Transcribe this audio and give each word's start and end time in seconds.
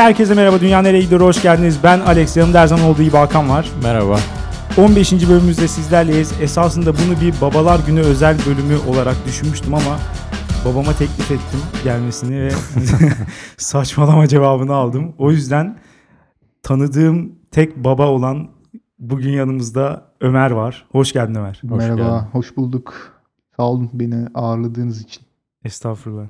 herkese 0.00 0.34
merhaba. 0.34 0.60
Dünya 0.60 0.82
nereye 0.82 1.02
gidiyor? 1.02 1.20
Hoş 1.20 1.42
geldiniz. 1.42 1.78
Ben 1.82 2.00
Alex. 2.00 2.36
Yanımda 2.36 2.60
her 2.60 2.66
zaman 2.66 2.84
olduğu 2.84 3.02
gibi 3.02 3.16
Hakan 3.16 3.48
var. 3.48 3.70
Merhaba. 3.82 4.18
15. 4.78 5.12
bölümümüzde 5.12 5.68
sizlerleyiz. 5.68 6.32
Esasında 6.40 6.92
bunu 6.94 7.20
bir 7.20 7.40
babalar 7.40 7.80
günü 7.86 8.00
özel 8.00 8.38
bölümü 8.46 8.76
olarak 8.88 9.16
düşünmüştüm 9.26 9.74
ama 9.74 9.98
babama 10.64 10.92
teklif 10.92 11.30
ettim 11.30 11.60
gelmesini 11.84 12.42
ve 12.42 12.50
saçmalama 13.56 14.28
cevabını 14.28 14.74
aldım. 14.74 15.14
O 15.18 15.30
yüzden 15.30 15.78
tanıdığım 16.62 17.32
tek 17.50 17.76
baba 17.76 18.06
olan 18.06 18.48
bugün 18.98 19.30
yanımızda 19.30 20.06
Ömer 20.20 20.50
var. 20.50 20.86
Hoş 20.92 21.12
geldin 21.12 21.34
Ömer. 21.34 21.60
Hoş 21.68 21.78
Merhaba, 21.78 22.02
geldin. 22.02 22.26
hoş 22.32 22.56
bulduk. 22.56 22.94
Sağ 23.56 23.62
olun 23.62 23.90
beni 23.92 24.26
ağırladığınız 24.34 25.02
için. 25.02 25.22
Estağfurullah. 25.64 26.26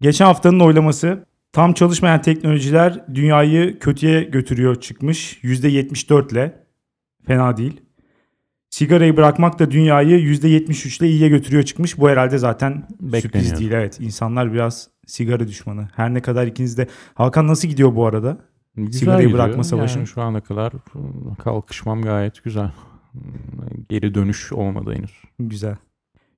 Geçen 0.00 0.24
haftanın 0.24 0.60
oylaması 0.60 1.24
tam 1.52 1.72
çalışmayan 1.72 2.22
teknolojiler 2.22 3.06
dünyayı 3.14 3.78
kötüye 3.78 4.22
götürüyor 4.22 4.80
çıkmış 4.80 5.38
%74 5.42 6.32
ile. 6.32 6.62
Fena 7.26 7.56
değil. 7.56 7.80
Sigarayı 8.70 9.16
bırakmak 9.16 9.58
da 9.58 9.70
dünyayı 9.70 10.18
%73 10.18 11.00
ile 11.00 11.08
iyiye 11.10 11.28
götürüyor 11.28 11.62
çıkmış. 11.62 11.98
Bu 11.98 12.08
herhalde 12.08 12.38
zaten 12.38 12.88
sürpriz 13.20 13.58
değil. 13.58 13.70
Evet 13.70 14.00
insanlar 14.00 14.52
biraz 14.52 14.90
sigara 15.06 15.48
düşmanı. 15.48 15.88
Her 15.96 16.14
ne 16.14 16.20
kadar 16.20 16.46
ikiniz 16.46 16.78
de... 16.78 16.86
Hakan 17.14 17.46
nasıl 17.46 17.68
gidiyor 17.68 17.94
bu 17.94 18.06
arada? 18.06 18.38
Güzel 18.76 18.92
Sigarayı 19.00 19.28
gidiyor. 19.28 19.44
bırakma 19.44 19.64
savaşın. 19.64 19.98
Yani 19.98 20.06
şu 20.06 20.22
ana 20.22 20.40
kadar 20.40 20.72
kalkışmam 21.44 22.02
gayet 22.02 22.44
güzel. 22.44 22.70
Geri 23.88 24.14
dönüş 24.14 24.52
olmadı 24.52 24.94
henüz. 24.94 25.22
Güzel. 25.38 25.76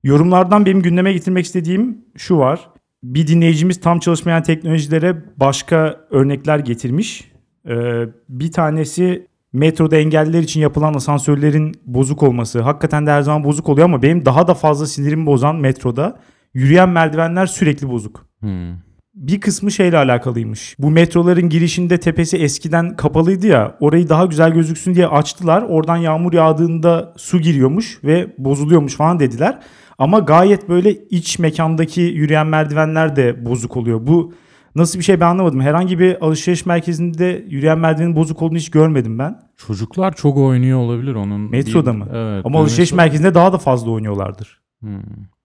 Yorumlardan 0.03 0.65
benim 0.65 0.81
gündeme 0.81 1.13
getirmek 1.13 1.45
istediğim 1.45 2.05
şu 2.17 2.37
var. 2.37 2.69
Bir 3.05 3.27
dinleyicimiz 3.27 3.79
tam 3.79 3.99
çalışmayan 3.99 4.43
teknolojilere 4.43 5.15
başka 5.37 5.99
örnekler 6.09 6.59
getirmiş. 6.59 7.31
Ee, 7.67 8.03
bir 8.29 8.51
tanesi 8.51 9.27
metroda 9.53 9.97
engelliler 9.97 10.39
için 10.39 10.59
yapılan 10.61 10.93
asansörlerin 10.93 11.75
bozuk 11.85 12.23
olması. 12.23 12.61
Hakikaten 12.61 13.05
de 13.05 13.11
her 13.11 13.21
zaman 13.21 13.43
bozuk 13.43 13.69
oluyor 13.69 13.85
ama 13.85 14.01
benim 14.01 14.25
daha 14.25 14.47
da 14.47 14.53
fazla 14.53 14.87
sinirimi 14.87 15.25
bozan 15.25 15.55
metroda 15.55 16.19
yürüyen 16.53 16.89
merdivenler 16.89 17.45
sürekli 17.45 17.89
bozuk. 17.89 18.25
Hmm. 18.39 18.73
Bir 19.15 19.41
kısmı 19.41 19.71
şeyle 19.71 19.97
alakalıymış. 19.97 20.75
Bu 20.79 20.91
metroların 20.91 21.49
girişinde 21.49 21.97
tepesi 21.97 22.37
eskiden 22.37 22.95
kapalıydı 22.95 23.47
ya. 23.47 23.77
Orayı 23.79 24.09
daha 24.09 24.25
güzel 24.25 24.53
gözüksün 24.53 24.95
diye 24.95 25.07
açtılar. 25.07 25.61
Oradan 25.61 25.97
yağmur 25.97 26.33
yağdığında 26.33 27.13
su 27.17 27.39
giriyormuş 27.39 27.99
ve 28.03 28.35
bozuluyormuş 28.37 28.95
falan 28.95 29.19
dediler. 29.19 29.59
Ama 29.97 30.19
gayet 30.19 30.69
böyle 30.69 30.95
iç 31.09 31.39
mekandaki 31.39 32.01
yürüyen 32.01 32.47
merdivenler 32.47 33.15
de 33.15 33.45
bozuk 33.45 33.77
oluyor. 33.77 34.07
Bu 34.07 34.33
nasıl 34.75 34.99
bir 34.99 35.03
şey 35.03 35.19
ben 35.19 35.25
anlamadım. 35.27 35.61
Herhangi 35.61 35.99
bir 35.99 36.25
alışveriş 36.25 36.65
merkezinde 36.65 37.45
yürüyen 37.49 37.79
merdivenin 37.79 38.15
bozuk 38.15 38.41
olduğunu 38.41 38.57
hiç 38.57 38.71
görmedim 38.71 39.19
ben. 39.19 39.39
Çocuklar 39.67 40.15
çok 40.15 40.37
oynuyor 40.37 40.79
olabilir 40.79 41.15
onun. 41.15 41.41
Metroda 41.51 41.93
bir- 41.93 41.97
mı? 41.97 42.07
Evet. 42.13 42.45
Ama 42.45 42.59
alışveriş 42.59 42.91
metro- 42.91 42.95
merkezinde 42.95 43.33
daha 43.33 43.53
da 43.53 43.57
fazla 43.57 43.91
oynuyorlardır. 43.91 44.59
Hmm. 44.79 45.01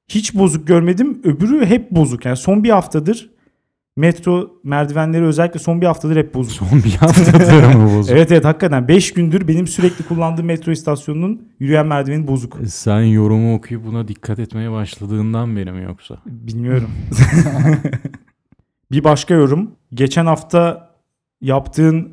Hiç 0.09 0.35
bozuk 0.35 0.67
görmedim. 0.67 1.21
Öbürü 1.25 1.67
hep 1.67 1.91
bozuk. 1.91 2.25
Yani 2.25 2.37
son 2.37 2.65
bir 2.65 2.71
haftadır 2.71 3.31
metro 3.97 4.61
merdivenleri 4.65 5.25
özellikle 5.25 5.61
son 5.61 5.81
bir 5.81 5.87
haftadır 5.87 6.17
hep 6.17 6.35
bozuk. 6.35 6.53
Son 6.53 6.83
bir 6.85 6.93
haftadır 6.93 7.75
mı 7.75 7.97
bozuk? 7.97 8.17
Evet 8.17 8.33
evet 8.33 8.45
hakikaten 8.45 8.89
5 8.89 9.13
gündür 9.13 9.49
benim 9.49 9.67
sürekli 9.67 10.05
kullandığım 10.05 10.47
metro 10.47 10.73
istasyonunun 10.73 11.49
yürüyen 11.61 11.87
merdiveni 11.87 12.27
bozuk. 12.27 12.59
Sen 12.67 13.01
yorumu 13.01 13.55
okuyup 13.55 13.87
buna 13.87 14.09
dikkat 14.09 14.39
etmeye 14.39 14.71
başladığından 14.71 15.57
beri 15.57 15.73
mi 15.73 15.83
yoksa? 15.83 16.17
Bilmiyorum. 16.27 16.91
bir 18.93 19.05
başka 19.05 19.35
yorum. 19.35 19.71
Geçen 19.95 20.27
hafta 20.27 20.91
yaptığın 21.41 22.13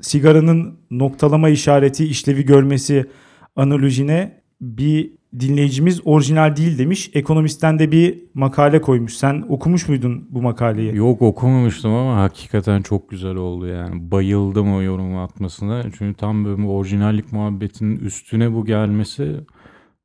sigaranın 0.00 0.78
noktalama 0.90 1.48
işareti 1.48 2.04
işlevi 2.04 2.44
görmesi 2.44 3.06
analojine 3.56 4.42
bir 4.60 5.12
dinleyicimiz 5.40 6.00
orijinal 6.04 6.56
değil 6.56 6.78
demiş. 6.78 7.10
Ekonomistten 7.14 7.78
de 7.78 7.92
bir 7.92 8.18
makale 8.34 8.80
koymuş. 8.80 9.12
Sen 9.16 9.44
okumuş 9.48 9.88
muydun 9.88 10.28
bu 10.30 10.42
makaleyi? 10.42 10.96
Yok 10.96 11.22
okumamıştım 11.22 11.94
ama 11.94 12.16
hakikaten 12.16 12.82
çok 12.82 13.10
güzel 13.10 13.36
oldu 13.36 13.66
yani. 13.66 14.10
Bayıldım 14.10 14.74
o 14.74 14.82
yorumu 14.82 15.22
atmasına. 15.22 15.82
Çünkü 15.98 16.14
tam 16.14 16.44
böyle 16.44 16.62
bu 16.62 16.76
orijinallik 16.76 17.32
muhabbetinin 17.32 17.96
üstüne 17.96 18.52
bu 18.54 18.64
gelmesi 18.64 19.36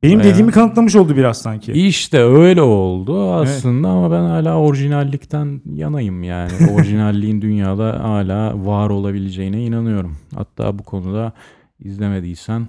Benim 0.04 0.20
Bayağı- 0.20 0.32
dediğimi 0.34 0.52
kanıtlamış 0.52 0.96
oldu 0.96 1.16
biraz 1.18 1.42
sanki. 1.42 1.72
İşte 1.72 2.24
öyle 2.24 2.62
oldu 2.62 3.32
aslında 3.34 3.88
ama 3.90 4.12
ben 4.12 4.22
hala 4.24 4.58
orijinallikten 4.58 5.62
yanayım 5.74 6.24
yani. 6.24 6.52
Orijinalliğin 6.76 7.42
dünyada 7.42 8.04
hala 8.04 8.66
var 8.66 8.90
olabileceğine 8.90 9.64
inanıyorum. 9.66 10.18
Hatta 10.36 10.80
bu 10.80 10.84
konuda 10.84 11.34
izlemediysen 11.80 12.68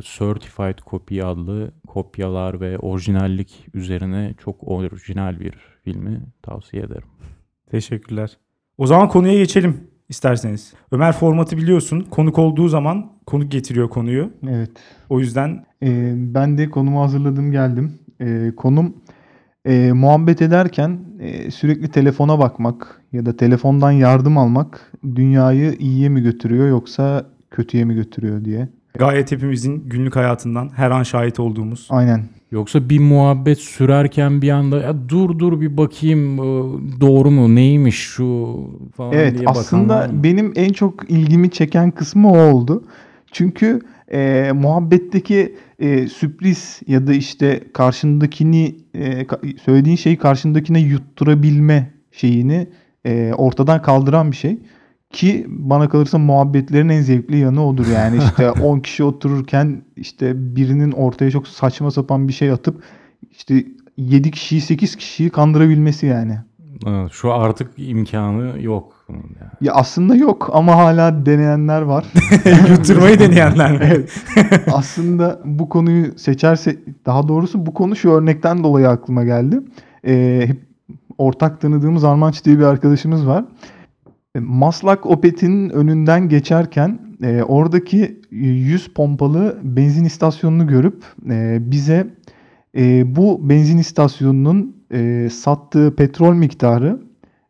Certified 0.00 0.78
Copy 0.86 1.22
adlı 1.22 1.70
kopyalar 1.86 2.60
ve 2.60 2.78
orijinallik 2.78 3.66
üzerine 3.74 4.34
çok 4.44 4.56
orijinal 4.68 5.40
bir 5.40 5.54
filmi 5.84 6.20
tavsiye 6.42 6.82
ederim. 6.82 7.08
Teşekkürler. 7.70 8.38
O 8.78 8.86
zaman 8.86 9.08
konuya 9.08 9.34
geçelim 9.34 9.90
isterseniz. 10.08 10.74
Ömer 10.92 11.12
formatı 11.12 11.56
biliyorsun. 11.56 12.00
Konuk 12.00 12.38
olduğu 12.38 12.68
zaman 12.68 13.12
konuk 13.26 13.52
getiriyor 13.52 13.88
konuyu. 13.88 14.30
Evet, 14.48 14.70
O 15.08 15.20
yüzden 15.20 15.64
e, 15.82 16.12
ben 16.16 16.58
de 16.58 16.70
konumu 16.70 17.00
hazırladım 17.02 17.52
geldim. 17.52 17.98
E, 18.20 18.52
konum 18.56 18.96
e, 19.64 19.92
muhabbet 19.92 20.42
ederken 20.42 21.00
e, 21.20 21.50
sürekli 21.50 21.88
telefona 21.88 22.38
bakmak 22.38 23.02
ya 23.12 23.26
da 23.26 23.36
telefondan 23.36 23.90
yardım 23.90 24.38
almak 24.38 24.92
dünyayı 25.14 25.72
iyiye 25.78 26.08
mi 26.08 26.22
götürüyor 26.22 26.68
yoksa 26.68 27.26
kötüye 27.50 27.84
mi 27.84 27.94
götürüyor 27.94 28.44
diye. 28.44 28.68
Gayet 28.98 29.32
hepimizin 29.32 29.88
günlük 29.88 30.16
hayatından 30.16 30.70
her 30.76 30.90
an 30.90 31.02
şahit 31.02 31.40
olduğumuz. 31.40 31.86
Aynen. 31.90 32.24
Yoksa 32.50 32.88
bir 32.90 32.98
muhabbet 32.98 33.58
sürerken 33.58 34.42
bir 34.42 34.50
anda 34.50 34.80
ya 34.80 35.08
dur 35.08 35.38
dur 35.38 35.60
bir 35.60 35.76
bakayım 35.76 36.34
e, 36.38 36.40
doğru 37.00 37.30
mu 37.30 37.54
neymiş 37.54 37.98
şu 37.98 38.56
falan 38.96 39.12
Evet 39.12 39.38
diye 39.38 39.48
aslında 39.48 40.10
benim 40.12 40.52
en 40.56 40.72
çok 40.72 41.10
ilgimi 41.10 41.50
çeken 41.50 41.90
kısmı 41.90 42.32
o 42.32 42.38
oldu. 42.38 42.84
Çünkü 43.32 43.80
e, 44.12 44.50
muhabbetteki 44.54 45.56
e, 45.78 46.06
sürpriz 46.06 46.80
ya 46.86 47.06
da 47.06 47.12
işte 47.12 47.60
karşındakini 47.72 48.74
e, 48.94 49.26
söylediğin 49.64 49.96
şeyi 49.96 50.16
karşındakine 50.16 50.80
yutturabilme 50.80 51.90
şeyini 52.12 52.66
e, 53.04 53.32
ortadan 53.36 53.82
kaldıran 53.82 54.30
bir 54.30 54.36
şey. 54.36 54.58
Ki 55.12 55.46
bana 55.48 55.88
kalırsa 55.88 56.18
muhabbetlerin 56.18 56.88
en 56.88 57.02
zevkli 57.02 57.36
yanı 57.36 57.66
odur. 57.66 57.86
Yani 57.94 58.18
işte 58.24 58.50
10 58.50 58.80
kişi 58.80 59.04
otururken 59.04 59.82
işte 59.96 60.56
birinin 60.56 60.92
ortaya 60.92 61.30
çok 61.30 61.48
saçma 61.48 61.90
sapan 61.90 62.28
bir 62.28 62.32
şey 62.32 62.50
atıp 62.50 62.82
işte 63.30 63.64
7 63.96 64.30
kişiyi 64.30 64.60
8 64.60 64.96
kişiyi 64.96 65.30
kandırabilmesi 65.30 66.06
yani. 66.06 66.38
Evet, 66.86 67.12
Şu 67.12 67.32
artık 67.32 67.70
imkanı 67.76 68.62
yok. 68.62 69.06
Yani. 69.08 69.50
Ya 69.60 69.72
aslında 69.72 70.16
yok 70.16 70.50
ama 70.52 70.76
hala 70.76 71.26
deneyenler 71.26 71.82
var. 71.82 72.04
Yutturmayı 72.70 73.18
deneyenler? 73.18 73.80
Evet. 73.80 74.24
aslında 74.72 75.40
bu 75.44 75.68
konuyu 75.68 76.18
seçerse 76.18 76.76
daha 77.06 77.28
doğrusu 77.28 77.66
bu 77.66 77.74
konu 77.74 77.96
şu 77.96 78.10
örnekten 78.10 78.64
dolayı 78.64 78.88
aklıma 78.88 79.24
geldi. 79.24 79.60
Ee, 80.06 80.42
hep 80.46 80.60
ortak 81.18 81.60
tanıdığımız 81.60 82.04
Armanç 82.04 82.44
diye 82.44 82.58
bir 82.58 82.64
arkadaşımız 82.64 83.26
var. 83.26 83.44
E, 84.36 84.40
Maslak 84.40 85.06
Opet'in 85.06 85.70
önünden 85.70 86.28
geçerken 86.28 86.98
e, 87.22 87.42
oradaki 87.42 88.20
100 88.30 88.88
pompalı 88.88 89.58
benzin 89.62 90.04
istasyonunu 90.04 90.66
görüp 90.66 91.04
e, 91.30 91.58
bize 91.70 92.06
e, 92.76 93.16
bu 93.16 93.48
benzin 93.48 93.78
istasyonunun 93.78 94.76
e, 94.92 95.28
sattığı 95.32 95.96
petrol 95.96 96.34
miktarı 96.34 97.00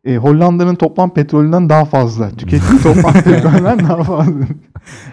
e, 0.05 0.15
Hollanda'nın 0.17 0.75
toplam 0.75 1.13
petrolünden 1.13 1.69
daha 1.69 1.85
fazla. 1.85 2.29
Tükettiği 2.29 2.79
toplam 2.83 3.13
petrolden 3.13 3.79
daha 3.79 4.03
fazla. 4.03 4.33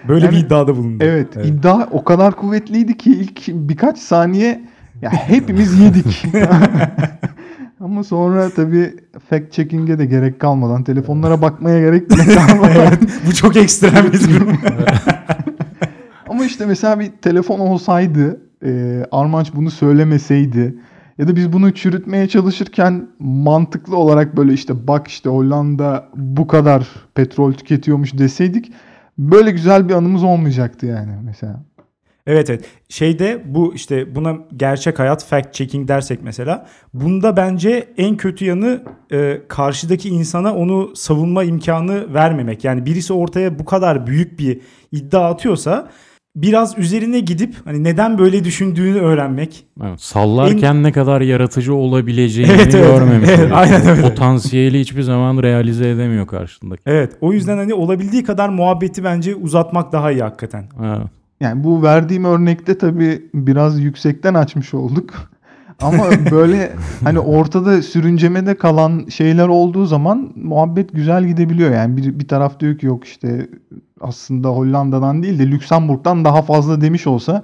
Böyle 0.09 0.25
Yani- 0.25 0.37
bir 0.37 0.41
iddiada 0.41 0.77
bulundu. 0.77 1.05
Evet, 1.05 1.29
iddia 1.45 1.89
o 1.91 2.05
kadar 2.05 2.37
kuvvetliydi 2.37 2.97
ki 2.97 3.11
ilk 3.11 3.49
birkaç 3.49 3.99
saniye 3.99 4.65
ya 5.03 5.11
hepimiz 5.11 5.81
yedik. 5.81 6.25
Ama 7.81 8.05
sonra 8.05 8.51
tabii 8.51 8.95
fact 9.31 9.53
checking'e 9.53 9.99
de 9.99 10.07
gerek 10.07 10.41
kalmadan, 10.41 10.85
telefonlara 10.85 11.43
bakmaya 11.43 11.81
gerek 11.81 12.11
bile 12.11 12.25
kalmadan. 12.35 12.93
Bu 13.27 13.35
çok 13.35 13.57
ekstrem 13.57 14.13
bir 14.13 14.21
durum. 14.21 14.59
Ama 16.29 16.45
işte 16.45 16.67
mesela 16.67 17.01
bir 17.01 17.11
telefon 17.23 17.59
olsaydı, 17.59 18.41
e, 18.65 19.05
Armanç 19.13 19.55
bunu 19.55 19.71
söylemeseydi 19.71 20.75
ya 21.19 21.29
da 21.29 21.37
biz 21.37 21.53
bunu 21.53 21.75
çürütmeye 21.75 22.29
çalışırken 22.29 23.09
mantıklı 23.19 23.97
olarak 23.97 24.37
böyle 24.37 24.53
işte 24.53 24.89
bak 24.89 25.09
işte 25.09 25.31
Hollanda 25.31 26.09
bu 26.17 26.47
kadar 26.47 26.89
petrol 27.15 27.53
tüketiyormuş 27.53 28.19
deseydik 28.19 28.73
böyle 29.19 29.51
güzel 29.51 29.89
bir 29.89 29.95
anımız 29.95 30.23
olmayacaktı 30.23 30.87
yani 30.87 31.13
mesela. 31.25 31.61
Evet 32.29 32.51
evet. 32.51 32.65
Şeyde 32.89 33.43
bu 33.47 33.75
işte 33.75 34.15
buna 34.15 34.37
gerçek 34.57 34.99
hayat 34.99 35.25
fact 35.25 35.55
checking 35.55 35.89
dersek 35.89 36.23
mesela. 36.23 36.67
Bunda 36.95 37.37
bence 37.37 37.89
en 37.97 38.17
kötü 38.17 38.45
yanı 38.45 38.83
e, 39.13 39.39
karşıdaki 39.49 40.09
insana 40.09 40.55
onu 40.55 40.91
savunma 40.97 41.45
imkanı 41.45 42.15
vermemek. 42.15 42.65
Yani 42.65 42.87
birisi 42.87 43.13
ortaya 43.13 43.59
bu 43.59 43.65
kadar 43.65 44.07
büyük 44.07 44.39
bir 44.39 44.61
iddia 44.93 45.31
atıyorsa 45.31 45.89
biraz 46.37 46.79
üzerine 46.79 47.21
gidip 47.21 47.55
hani 47.65 47.85
neden 47.85 48.19
böyle 48.19 48.45
düşündüğünü 48.45 48.99
öğrenmek. 48.99 49.65
Evet, 49.85 50.01
sallarken 50.01 50.83
ne 50.83 50.93
kadar 50.93 51.21
yaratıcı 51.21 51.75
olabileceğini 51.75 52.53
Evet, 52.53 52.75
evet. 52.75 52.87
görmemiş. 52.87 53.29
Evet, 53.39 53.51
aynen 53.55 53.87
öyle. 53.87 54.03
Potansiyeli 54.03 54.81
hiçbir 54.81 55.03
zaman 55.03 55.43
realize 55.43 55.91
edemiyor 55.91 56.27
karşındaki. 56.27 56.83
Evet. 56.87 57.13
O 57.21 57.33
yüzden 57.33 57.57
hani 57.57 57.75
olabildiği 57.75 58.25
kadar 58.25 58.49
muhabbeti 58.49 59.05
bence 59.05 59.35
uzatmak 59.35 59.93
daha 59.93 60.13
iyi 60.13 60.23
hakikaten. 60.23 60.65
Evet. 60.85 61.18
Yani 61.41 61.65
bu 61.65 61.83
verdiğim 61.83 62.25
örnekte 62.25 62.79
tabii 62.79 63.31
biraz 63.35 63.81
yüksekten 63.81 64.35
açmış 64.35 64.75
olduk. 64.75 65.15
Ama 65.81 66.05
böyle 66.31 66.73
hani 67.05 67.19
ortada 67.19 67.83
sürüncemede 67.83 68.55
kalan 68.55 69.07
şeyler 69.09 69.49
olduğu 69.49 69.87
zaman 69.87 70.33
muhabbet 70.37 70.93
güzel 70.93 71.25
gidebiliyor. 71.25 71.71
Yani 71.71 71.97
bir, 71.97 72.19
bir 72.19 72.29
taraf 72.29 72.61
diyor 72.61 72.79
ki 72.79 72.87
yok 72.87 73.05
işte 73.05 73.49
aslında 74.01 74.49
Hollanda'dan 74.49 75.23
değil 75.23 75.39
de 75.39 75.51
Lüksemburg'dan 75.51 76.25
daha 76.25 76.43
fazla 76.43 76.81
demiş 76.81 77.07
olsa 77.07 77.43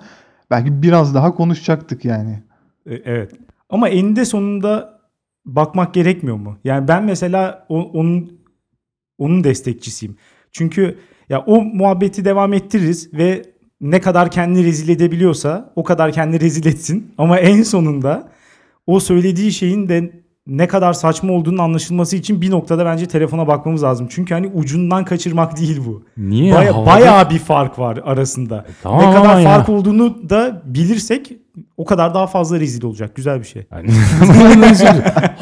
belki 0.51 0.83
biraz 0.83 1.15
daha 1.15 1.35
konuşacaktık 1.35 2.05
yani. 2.05 2.43
E, 2.87 2.95
Evet. 2.95 3.33
Ama 3.71 3.89
eninde 3.89 4.25
sonunda 4.25 5.01
bakmak 5.45 5.95
gerekmiyor 5.95 6.37
mu? 6.37 6.59
Yani 6.65 6.89
ben 6.89 7.05
mesela 7.05 7.67
onun 7.69 8.41
onun 9.19 9.45
destekçisiyim. 9.45 10.17
Çünkü 10.53 10.99
ya 11.29 11.41
o 11.41 11.63
muhabbeti 11.63 12.25
devam 12.25 12.53
ettiririz 12.53 13.15
ve 13.15 13.43
ne 13.85 14.01
kadar 14.01 14.31
kendini 14.31 14.65
rezil 14.65 14.89
edebiliyorsa 14.89 15.73
o 15.77 15.85
kadar 15.85 16.13
kendini 16.13 16.41
rezil 16.41 16.67
etsin. 16.67 17.15
Ama 17.19 17.39
en 17.39 17.63
sonunda 17.63 18.29
o 18.87 19.01
söylediği 19.01 19.53
şeyin 19.53 19.89
de 19.89 20.24
ne 20.47 20.67
kadar 20.69 20.93
saçma 20.93 21.33
olduğunun 21.33 21.59
anlaşılması 21.59 22.17
için 22.17 22.41
bir 22.41 22.51
noktada 22.51 22.85
bence 22.87 23.07
telefona 23.07 23.47
bakmamız 23.49 23.83
lazım. 23.83 24.07
Çünkü 24.11 24.35
hani 24.35 24.47
ucundan 24.47 25.05
kaçırmak 25.05 25.57
değil 25.61 25.81
bu. 25.87 26.03
Niye? 26.17 26.55
Baya, 26.55 26.75
Havada- 26.75 26.87
bayağı 26.87 27.31
bir 27.31 27.39
fark 27.39 27.79
var 27.79 28.01
arasında. 28.05 28.65
tamam 28.83 29.01
ne 29.11 29.15
kadar 29.15 29.41
ya. 29.41 29.45
fark 29.45 29.69
olduğunu 29.69 30.31
da 30.31 30.63
bilirsek 30.65 31.33
o 31.77 31.85
kadar 31.85 32.15
daha 32.15 32.27
fazla 32.27 32.61
rezil 32.61 32.85
olacak. 32.85 33.15
Güzel 33.15 33.41
bir 33.41 33.45
şey. 33.45 33.67
Yani, 33.73 33.91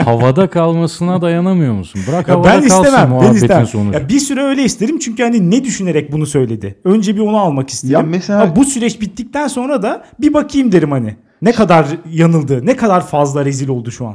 havada 0.05 0.51
kalmasına 0.51 1.21
dayanamıyor 1.23 1.73
musun? 1.75 2.01
Bırak 2.09 2.29
Ya 2.29 2.35
havada 2.35 2.49
ben 2.49 2.61
kalsın 2.69 2.85
istemem. 2.85 3.01
Ben 3.05 3.09
muhabbetin 3.11 3.35
istemem. 3.35 3.67
sonucu. 3.67 3.99
Ya 3.99 4.09
bir 4.09 4.19
süre 4.21 4.43
öyle 4.43 4.63
isterim 4.65 4.99
çünkü 4.99 5.23
hani 5.23 5.51
ne 5.51 5.65
düşünerek 5.65 6.13
bunu 6.13 6.27
söyledi. 6.27 6.79
Önce 6.85 7.17
bir 7.17 7.21
onu 7.21 7.39
almak 7.39 7.71
isterim. 7.71 7.93
Ya 7.95 8.03
mesela- 8.03 8.41
Ha, 8.41 8.57
bu 8.57 8.65
süreç 8.65 9.01
bittikten 9.01 9.49
sonra 9.49 9.83
da 9.83 10.05
bir 10.21 10.35
bakayım 10.35 10.73
derim 10.73 10.91
hani. 10.91 11.17
Ne 11.43 11.53
kadar 11.53 11.87
yanıldı, 12.13 12.67
ne 12.67 12.77
kadar 12.77 13.07
fazla 13.07 13.45
rezil 13.45 13.69
oldu 13.69 13.91
şu 13.91 14.07
an. 14.07 14.15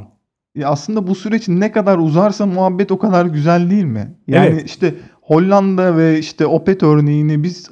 Ya 0.58 0.68
aslında 0.68 1.06
bu 1.06 1.14
süreç 1.14 1.48
ne 1.48 1.72
kadar 1.72 1.98
uzarsa 1.98 2.46
muhabbet 2.46 2.92
o 2.92 2.98
kadar 2.98 3.26
güzel 3.26 3.70
değil 3.70 3.84
mi? 3.84 4.14
Yani 4.26 4.46
Evet. 4.46 4.62
işte 4.66 4.94
Hollanda 5.22 5.96
ve 5.96 6.18
işte 6.18 6.46
Opet 6.46 6.82
örneğini 6.82 7.42
biz 7.42 7.70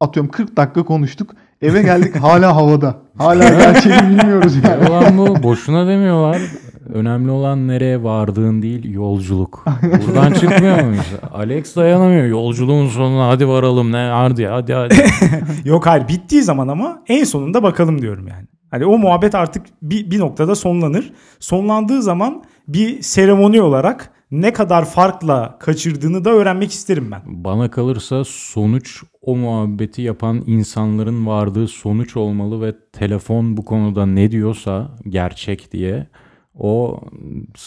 atıyorum 0.00 0.30
40 0.30 0.56
dakika 0.56 0.82
konuştuk. 0.82 1.34
Eve 1.62 1.82
geldik 1.82 2.16
hala 2.20 2.56
havada. 2.56 2.96
Hala 3.18 3.48
gerçeğini 3.48 4.02
bilmiyoruz 4.08 4.54
yani. 4.64 4.88
Ulan 4.90 5.18
bu 5.18 5.42
boşuna 5.42 5.88
demiyorlar. 5.88 6.42
Önemli 6.94 7.30
olan 7.30 7.68
nereye 7.68 8.02
vardığın 8.02 8.62
değil 8.62 8.92
yolculuk. 8.94 9.64
Buradan 10.06 10.32
çıkmıyor 10.32 10.82
muyuz? 10.84 11.12
Alex 11.34 11.76
dayanamıyor. 11.76 12.26
Yolculuğun 12.26 12.88
sonuna 12.88 13.28
hadi 13.28 13.48
varalım 13.48 13.92
ne 13.92 13.96
hadi 14.12 14.46
hadi 14.46 14.74
hadi. 14.74 14.94
Yok 15.64 15.86
hayır 15.86 16.08
bittiği 16.08 16.42
zaman 16.42 16.68
ama 16.68 17.02
en 17.08 17.24
sonunda 17.24 17.62
bakalım 17.62 18.02
diyorum 18.02 18.28
yani. 18.28 18.46
Hani 18.70 18.86
o 18.86 18.98
muhabbet 18.98 19.34
artık 19.34 19.66
bir, 19.82 20.10
bir 20.10 20.18
noktada 20.18 20.54
sonlanır. 20.54 21.12
Sonlandığı 21.40 22.02
zaman 22.02 22.44
bir 22.68 23.02
seremoni 23.02 23.62
olarak 23.62 24.12
ne 24.30 24.52
kadar 24.52 24.84
farkla 24.84 25.56
kaçırdığını 25.60 26.24
da 26.24 26.30
öğrenmek 26.30 26.72
isterim 26.72 27.10
ben. 27.10 27.20
Bana 27.26 27.70
kalırsa 27.70 28.24
sonuç 28.24 29.02
o 29.22 29.36
muhabbeti 29.36 30.02
yapan 30.02 30.42
insanların 30.46 31.26
vardığı 31.26 31.68
sonuç 31.68 32.16
olmalı 32.16 32.62
ve 32.62 32.74
telefon 32.92 33.56
bu 33.56 33.64
konuda 33.64 34.06
ne 34.06 34.30
diyorsa 34.30 34.90
gerçek 35.08 35.72
diye 35.72 36.06
o 36.54 37.00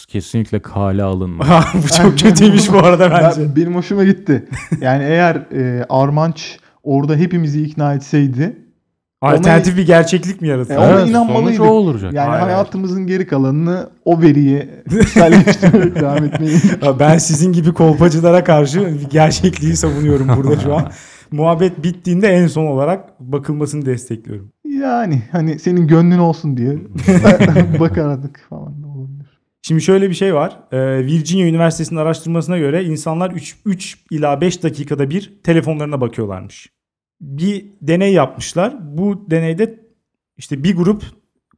kesinlikle 0.08 0.62
kale 0.62 1.02
alınmalı. 1.02 1.48
bu 1.74 1.88
çok 1.88 2.18
kötüymüş 2.18 2.72
bu 2.72 2.78
arada 2.78 3.10
bence. 3.10 3.40
Ben, 3.40 3.56
benim 3.56 3.74
hoşuma 3.74 4.04
gitti. 4.04 4.48
Yani 4.80 5.04
eğer 5.04 5.36
e, 5.36 5.86
Armanç 5.88 6.58
orada 6.82 7.16
hepimizi 7.16 7.62
ikna 7.62 7.94
etseydi 7.94 8.56
Alternatif 9.22 9.76
bir 9.76 9.86
gerçeklik 9.86 10.40
mi 10.40 10.48
E, 10.48 10.50
yaratır? 10.50 10.76
ona 10.76 10.86
Evet, 10.90 11.08
inanmalıydık. 11.08 11.56
sonuç 11.56 11.70
o 11.70 11.72
olacak. 11.74 12.12
Yani 12.12 12.30
Aynen. 12.30 12.44
hayatımızın 12.44 13.06
geri 13.06 13.26
kalanını 13.26 13.90
o 14.04 14.22
veriye 14.22 14.68
içselleştirerek 15.00 15.94
devam 16.00 16.24
etmeyi. 16.24 16.56
Ya 16.82 16.98
Ben 16.98 17.18
sizin 17.18 17.52
gibi 17.52 17.72
kolpacılara 17.72 18.44
karşı 18.44 18.80
bir 18.86 19.10
gerçekliği 19.10 19.76
savunuyorum 19.76 20.28
burada 20.36 20.60
şu 20.60 20.74
an. 20.74 20.90
Muhabbet 21.32 21.84
bittiğinde 21.84 22.28
en 22.28 22.46
son 22.46 22.66
olarak 22.66 23.20
bakılmasını 23.20 23.86
destekliyorum. 23.86 24.52
Yani 24.80 25.22
hani 25.32 25.58
senin 25.58 25.86
gönlün 25.86 26.18
olsun 26.18 26.56
diye 26.56 26.72
bakardık 27.80 28.40
falan 28.50 28.82
da 28.82 28.86
olabilir. 28.86 29.26
Şimdi 29.62 29.80
şöyle 29.82 30.08
bir 30.10 30.14
şey 30.14 30.34
var. 30.34 30.58
Ee, 30.72 30.78
Virginia 31.06 31.46
Üniversitesi'nin 31.46 31.98
araştırmasına 32.00 32.58
göre 32.58 32.84
insanlar 32.84 33.30
3, 33.30 33.56
3 33.66 33.98
ila 34.10 34.40
5 34.40 34.62
dakikada 34.62 35.10
bir 35.10 35.32
telefonlarına 35.44 36.00
bakıyorlarmış. 36.00 36.68
Bir 37.22 37.66
deney 37.82 38.12
yapmışlar. 38.12 38.96
Bu 38.96 39.30
deneyde 39.30 39.80
işte 40.36 40.64
bir 40.64 40.76
grup 40.76 41.04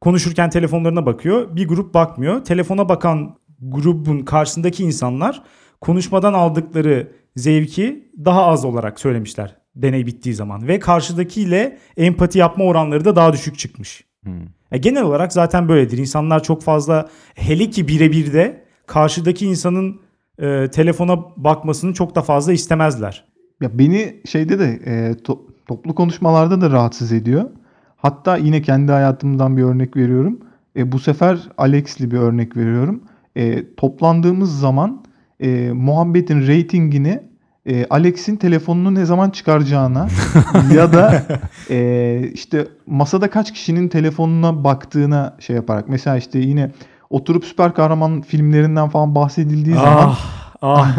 konuşurken 0.01 0.49
telefonlarına 0.49 1.05
bakıyor. 1.05 1.55
Bir 1.55 1.67
grup 1.67 1.93
bakmıyor. 1.93 2.43
Telefona 2.45 2.89
bakan 2.89 3.37
grubun 3.61 4.19
karşısındaki 4.19 4.83
insanlar 4.83 5.43
konuşmadan 5.81 6.33
aldıkları 6.33 7.11
zevki 7.35 8.11
daha 8.25 8.45
az 8.45 8.65
olarak 8.65 8.99
söylemişler 8.99 9.55
deney 9.75 10.05
bittiği 10.05 10.35
zaman. 10.35 10.67
Ve 10.67 10.79
karşıdakiyle 10.79 11.77
empati 11.97 12.39
yapma 12.39 12.63
oranları 12.63 13.05
da 13.05 13.15
daha 13.15 13.33
düşük 13.33 13.59
çıkmış. 13.59 14.03
Hmm. 14.23 14.41
Ya 14.71 14.77
genel 14.77 15.03
olarak 15.03 15.33
zaten 15.33 15.69
böyledir. 15.69 15.97
İnsanlar 15.97 16.43
çok 16.43 16.61
fazla 16.61 17.09
hele 17.35 17.69
ki 17.69 17.87
birebir 17.87 18.33
de 18.33 18.63
karşıdaki 18.87 19.45
insanın 19.45 20.01
e, 20.39 20.67
telefona 20.67 21.19
bakmasını 21.37 21.93
çok 21.93 22.15
da 22.15 22.21
fazla 22.21 22.53
istemezler. 22.53 23.25
Ya 23.61 23.79
beni 23.79 24.21
şeyde 24.25 24.59
de 24.59 24.79
e, 24.85 24.91
to- 25.11 25.54
toplu 25.65 25.95
konuşmalarda 25.95 26.61
da 26.61 26.71
rahatsız 26.71 27.11
ediyor. 27.11 27.49
Hatta 27.97 28.37
yine 28.37 28.61
kendi 28.61 28.91
hayatımdan 28.91 29.57
bir 29.57 29.63
örnek 29.63 29.97
veriyorum. 29.97 30.39
E, 30.75 30.91
bu 30.91 30.99
sefer 30.99 31.39
Alex'li 31.57 32.11
bir 32.11 32.17
örnek 32.17 32.57
veriyorum. 32.57 33.01
E, 33.35 33.75
toplandığımız 33.75 34.59
zaman 34.59 35.03
e, 35.39 35.71
muhabbetin 35.73 36.47
reytingini 36.47 37.23
e, 37.65 37.85
Alex'in 37.89 38.35
telefonunu 38.35 38.95
ne 38.95 39.05
zaman 39.05 39.29
çıkaracağına 39.29 40.07
ya 40.73 40.93
da 40.93 41.23
e, 41.69 42.29
işte 42.33 42.67
masada 42.87 43.29
kaç 43.29 43.53
kişinin 43.53 43.87
telefonuna 43.87 44.63
baktığına 44.63 45.35
şey 45.39 45.55
yaparak. 45.55 45.89
Mesela 45.89 46.17
işte 46.17 46.39
yine 46.39 46.71
oturup 47.09 47.45
süper 47.45 47.73
kahraman 47.73 48.21
filmlerinden 48.21 48.89
falan 48.89 49.15
bahsedildiği 49.15 49.75
zaman 49.75 49.97
Ah 49.97 50.45
ah 50.61 50.97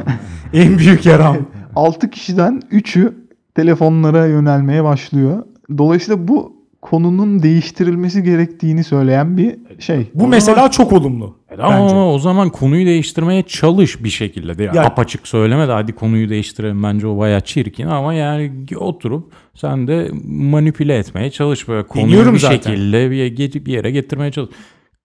en 0.53 0.79
büyük 0.79 1.07
yaram. 1.07 1.37
6 1.77 2.11
kişiden 2.11 2.63
3'ü 2.73 3.26
telefonlara 3.57 4.27
yönelmeye 4.27 4.85
başlıyor. 4.85 5.43
Dolayısıyla 5.79 6.29
bu 6.29 6.57
konunun 6.83 7.43
değiştirilmesi 7.43 8.23
gerektiğini 8.23 8.85
söyleyen 8.85 9.37
bir 9.37 9.57
şey. 9.79 10.11
Bu 10.15 10.27
mesela 10.29 10.71
çok 10.71 10.93
olumlu. 10.93 11.37
Tamam 11.57 11.73
bence. 11.83 11.95
ama 11.95 12.13
o 12.13 12.19
zaman 12.19 12.51
konuyu 12.51 12.87
değiştirmeye 12.87 13.43
çalış 13.43 14.05
bir 14.05 14.09
şekilde. 14.09 14.59
De. 14.59 14.63
Ya- 14.63 14.85
Apaçık 14.85 15.29
söyleme 15.29 15.69
de 15.69 15.73
hadi 15.73 15.93
konuyu 15.93 16.29
değiştirelim. 16.29 16.83
Bence 16.83 17.07
o 17.07 17.19
bayağı 17.19 17.41
çirkin 17.41 17.87
ama 17.87 18.15
yani 18.15 18.53
oturup 18.77 19.33
sen 19.55 19.87
de 19.89 20.11
manipüle 20.29 20.97
etmeye 20.99 21.31
çalış 21.31 21.69
böyle 21.69 21.87
konuyu 21.87 22.09
Deniyorum 22.09 22.35
bir 22.35 22.39
zaten. 22.39 22.57
şekilde 22.57 23.11
bir, 23.11 23.67
bir 23.67 23.73
yere 23.73 23.91
getirmeye 23.91 24.33
çalış. 24.33 24.51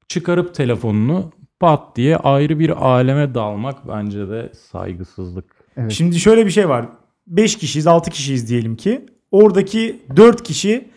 Çıkarıp 0.08 0.56
telefonunu 0.56 1.32
pat 1.60 1.96
diye 1.96 2.18
ayrı 2.18 2.60
bir 2.60 2.70
aleme 2.88 3.36
dalmak 3.36 3.88
bence 3.88 4.30
de 4.30 4.52
saygısızlık. 4.72 5.46
Evet. 5.78 5.92
Şimdi 5.92 6.20
şöyle 6.20 6.46
bir 6.46 6.52
şey 6.52 6.70
var. 6.70 6.86
5 7.32 7.58
kişiyiz 7.58 7.88
6 7.88 8.10
kişiyiz 8.12 8.50
diyelim 8.50 8.76
ki. 8.76 9.06
Oradaki 9.32 10.02
4 10.16 10.44
kişi 10.44 10.90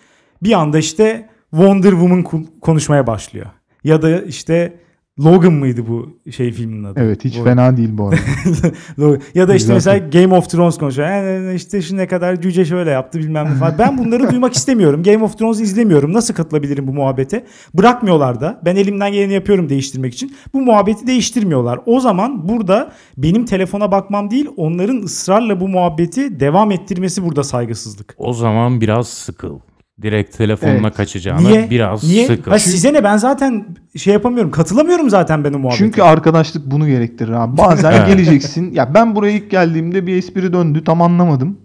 bir 0.42 0.52
anda 0.52 0.78
işte 0.78 1.28
Wonder 1.50 1.90
Woman 1.90 2.22
konuşmaya 2.60 3.06
başlıyor. 3.06 3.46
Ya 3.84 4.02
da 4.02 4.22
işte 4.22 4.80
Logan 5.20 5.52
mıydı 5.52 5.86
bu 5.88 6.18
şey 6.30 6.52
filmin 6.52 6.84
adı? 6.84 7.00
Evet 7.00 7.24
hiç 7.24 7.38
Bu- 7.38 7.44
fena 7.44 7.76
değil 7.76 7.88
bu 7.92 8.08
arada. 8.08 9.18
Ya 9.34 9.48
da 9.48 9.54
işte 9.54 9.74
Güzel 9.74 9.74
mesela 9.74 9.98
Game 9.98 10.34
of 10.34 10.50
Thrones 10.50 10.78
konuşuyor. 10.78 11.08
Yani 11.08 11.54
işte 11.54 11.82
şu 11.82 11.96
ne 11.96 12.06
kadar 12.06 12.40
cüce 12.40 12.64
şöyle 12.64 12.90
yaptı 12.90 13.18
bilmem 13.18 13.46
ne 13.46 13.54
falan. 13.54 13.74
Ben 13.78 13.98
bunları 13.98 14.30
duymak 14.30 14.54
istemiyorum. 14.54 15.02
Game 15.02 15.24
of 15.24 15.38
Thrones'u 15.38 15.62
izlemiyorum. 15.62 16.12
Nasıl 16.12 16.34
katılabilirim 16.34 16.86
bu 16.86 16.92
muhabbete? 16.92 17.44
Bırakmıyorlar 17.74 18.40
da. 18.40 18.60
Ben 18.64 18.76
elimden 18.76 19.12
geleni 19.12 19.32
yapıyorum 19.32 19.68
değiştirmek 19.68 20.14
için. 20.14 20.36
Bu 20.54 20.60
muhabbeti 20.60 21.06
değiştirmiyorlar. 21.06 21.80
O 21.86 22.00
zaman 22.00 22.48
burada 22.48 22.92
benim 23.16 23.44
telefona 23.44 23.92
bakmam 23.92 24.30
değil 24.30 24.46
onların 24.56 25.02
ısrarla 25.02 25.60
bu 25.60 25.68
muhabbeti 25.68 26.40
devam 26.40 26.70
ettirmesi 26.70 27.24
burada 27.24 27.44
saygısızlık. 27.44 28.14
O 28.18 28.32
zaman 28.32 28.80
biraz 28.80 29.08
sıkıl. 29.08 29.58
Direkt 30.02 30.36
telefonuna 30.36 30.76
Evet. 30.86 30.96
kaçacağına 30.96 31.40
Niye? 31.48 31.70
biraz 31.70 32.04
Niye? 32.04 32.26
sıkı. 32.26 32.50
Ha, 32.50 32.58
size 32.58 32.92
ne? 32.92 33.04
Ben 33.04 33.16
zaten 33.16 33.64
şey 33.96 34.12
yapamıyorum. 34.12 34.50
Katılamıyorum 34.50 35.10
zaten 35.10 35.44
ben 35.44 35.52
o 35.52 35.58
muhabbete. 35.58 35.78
Çünkü 35.84 36.02
arkadaşlık 36.02 36.70
bunu 36.70 36.86
gerektirir 36.86 37.32
abi. 37.32 37.56
Bazen 37.56 37.92
Evet. 37.92 38.06
geleceksin. 38.06 38.72
Ya 38.72 38.94
ben 38.94 39.16
buraya 39.16 39.32
ilk 39.32 39.50
geldiğimde 39.50 40.06
bir 40.06 40.16
espri 40.16 40.52
döndü. 40.52 40.84
Tam 40.84 41.02
anlamadım. 41.02 41.58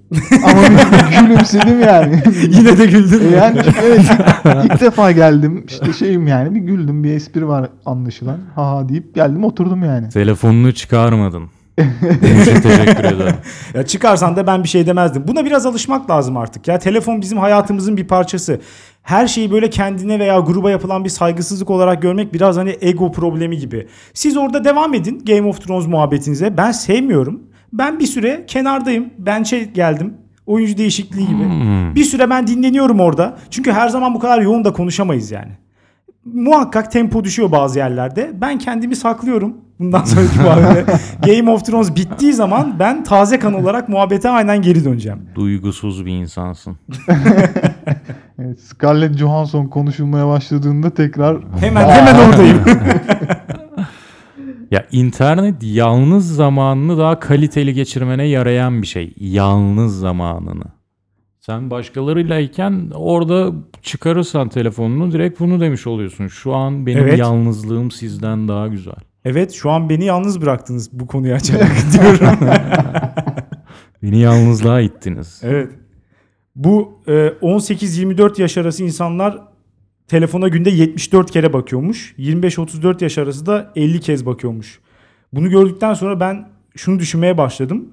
Ama 0.44 0.62
bir 0.62 1.20
gülümsedim 1.28 1.80
yani. 1.82 2.24
yine 2.50 2.78
de 2.78 2.86
güldüm. 2.86 3.22
yani 3.38 3.60
evet 3.84 4.02
ilk 4.66 4.82
defa 4.82 5.12
geldim. 5.12 5.66
İşte 5.68 5.94
şeyim 5.94 6.28
yani 6.28 6.56
bir 6.56 6.60
güldüm. 6.60 7.04
Bir 7.04 7.12
espri 7.14 7.48
var 7.48 7.70
anlaşılan. 7.86 8.38
Ha 8.56 8.72
ha 8.72 8.90
deyip 8.90 9.16
geldim 9.16 9.44
oturdum 9.44 9.84
yani. 9.84 10.10
Telefonunu 10.10 10.74
çıkarmadın. 10.74 11.44
Teşekkür 12.22 13.04
ederim. 13.16 13.36
Ya 13.74 13.84
çıkarsan 13.86 14.36
da 14.36 14.48
ben 14.48 14.64
bir 14.64 14.70
şey 14.70 14.88
demezdim. 14.88 15.24
Buna 15.28 15.46
biraz 15.46 15.66
alışmak 15.66 16.10
lazım 16.10 16.38
artık. 16.38 16.68
Ya 16.68 16.80
telefon 16.80 17.22
bizim 17.22 17.38
hayatımızın 17.38 17.98
bir 17.98 18.08
parçası. 18.08 18.60
Her 19.04 19.28
şeyi 19.28 19.52
böyle 19.52 19.70
kendine 19.70 20.20
veya 20.20 20.40
gruba 20.40 20.72
yapılan 20.72 21.04
bir 21.04 21.10
saygısızlık 21.10 21.70
olarak 21.70 22.02
görmek 22.02 22.34
biraz 22.34 22.58
hani 22.58 22.78
ego 22.82 23.12
problemi 23.12 23.58
gibi. 23.58 23.88
Siz 24.14 24.38
orada 24.38 24.64
devam 24.64 24.94
edin 24.94 25.24
Game 25.26 25.48
of 25.48 25.62
Thrones 25.62 25.88
muhabbetinize. 25.88 26.58
Ben 26.58 26.72
sevmiyorum. 26.72 27.42
Ben 27.74 28.00
bir 28.00 28.06
süre 28.06 28.44
kenardayım. 28.48 29.10
Bench'e 29.18 29.60
geldim. 29.64 30.14
Oyuncu 30.46 30.78
değişikliği 30.78 31.28
gibi. 31.28 31.44
Hmm. 31.44 31.96
Bir 31.96 32.04
süre 32.04 32.30
ben 32.30 32.48
dinleniyorum 32.48 33.00
orada. 33.00 33.38
Çünkü 33.50 33.72
her 33.72 33.90
zaman 33.90 34.14
bu 34.14 34.20
kadar 34.20 34.42
yoğun 34.42 34.66
da 34.66 34.74
konuşamayız 34.74 35.32
yani. 35.32 35.52
Muhakkak 36.34 36.92
tempo 36.92 37.24
düşüyor 37.24 37.52
bazı 37.52 37.80
yerlerde. 37.80 38.32
Ben 38.42 38.58
kendimi 38.58 38.96
saklıyorum. 38.96 39.54
Bundan 39.80 40.04
sonraki 40.04 40.40
muhabbete. 40.44 40.94
Game 41.26 41.52
of 41.52 41.66
Thrones 41.66 41.96
bittiği 41.96 42.34
zaman 42.34 42.76
ben 42.80 43.04
taze 43.04 43.40
kan 43.40 43.54
olarak 43.54 43.90
muhabbete 43.90 44.30
aynen 44.30 44.62
geri 44.62 44.86
döneceğim. 44.86 45.20
Duygusuz 45.36 46.06
bir 46.06 46.12
insansın. 46.12 46.78
Evet, 48.42 48.60
Scarlett 48.62 49.18
Johansson 49.18 49.68
konuşulmaya 49.68 50.28
başladığında 50.28 50.90
tekrar 50.94 51.38
Hemen 51.60 51.90
hemen 51.90 52.30
oradayım. 52.30 52.58
Ya 54.72 54.86
internet 54.92 55.56
yalnız 55.62 56.36
zamanını 56.36 56.98
daha 56.98 57.20
kaliteli 57.20 57.74
geçirmene 57.74 58.24
yarayan 58.28 58.82
bir 58.82 58.88
şey. 58.88 59.14
Yalnız 59.20 60.00
zamanını. 60.00 60.64
Sen 61.50 61.72
başkalarıylayken 61.72 62.92
orada 62.96 63.52
çıkarırsan 63.82 64.50
telefonunu 64.50 65.12
direkt 65.12 65.40
bunu 65.40 65.60
demiş 65.60 65.88
oluyorsun. 65.88 66.28
Şu 66.28 66.56
an 66.56 66.86
benim 66.86 67.00
Evet. 67.04 67.20
yalnızlığım 67.20 67.92
sizden 67.92 68.48
daha 68.48 68.68
güzel. 68.68 68.94
evet 69.26 69.52
şu 69.52 69.70
an 69.72 69.90
beni 69.90 70.06
yalnız 70.06 70.42
bıraktınız 70.42 70.90
bu 70.94 71.08
konuyu 71.08 71.34
açarak 71.34 71.72
diyorum. 71.94 72.40
Beni 74.04 74.20
yalnızlığa 74.20 74.82
ittiniz. 74.82 75.42
evet. 75.44 75.72
Bu 76.56 77.02
e, 77.08 77.12
18-24 77.12 78.42
yaş 78.42 78.58
arası 78.58 78.84
insanlar 78.84 79.38
telefona 80.08 80.48
günde 80.48 80.70
74 80.70 81.32
kere 81.32 81.54
bakıyormuş. 81.54 82.16
25-34 82.18 83.04
yaş 83.04 83.18
arası 83.18 83.46
da 83.46 83.72
50 83.76 84.00
kez 84.00 84.26
bakıyormuş. 84.26 84.80
Bunu 85.34 85.50
gördükten 85.50 85.94
sonra 85.94 86.20
ben 86.20 86.50
şunu 86.76 87.00
düşünmeye 87.00 87.38
başladım. 87.38 87.90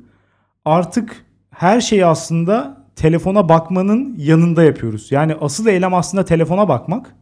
Artık 0.64 1.16
her 1.50 1.80
şeyi 1.80 2.06
aslında 2.06 2.75
telefona 2.96 3.48
bakmanın 3.48 4.14
yanında 4.18 4.62
yapıyoruz. 4.64 5.12
Yani 5.12 5.36
asıl 5.40 5.66
eylem 5.66 5.94
aslında 5.94 6.24
telefona 6.24 6.68
bakmak. 6.68 7.14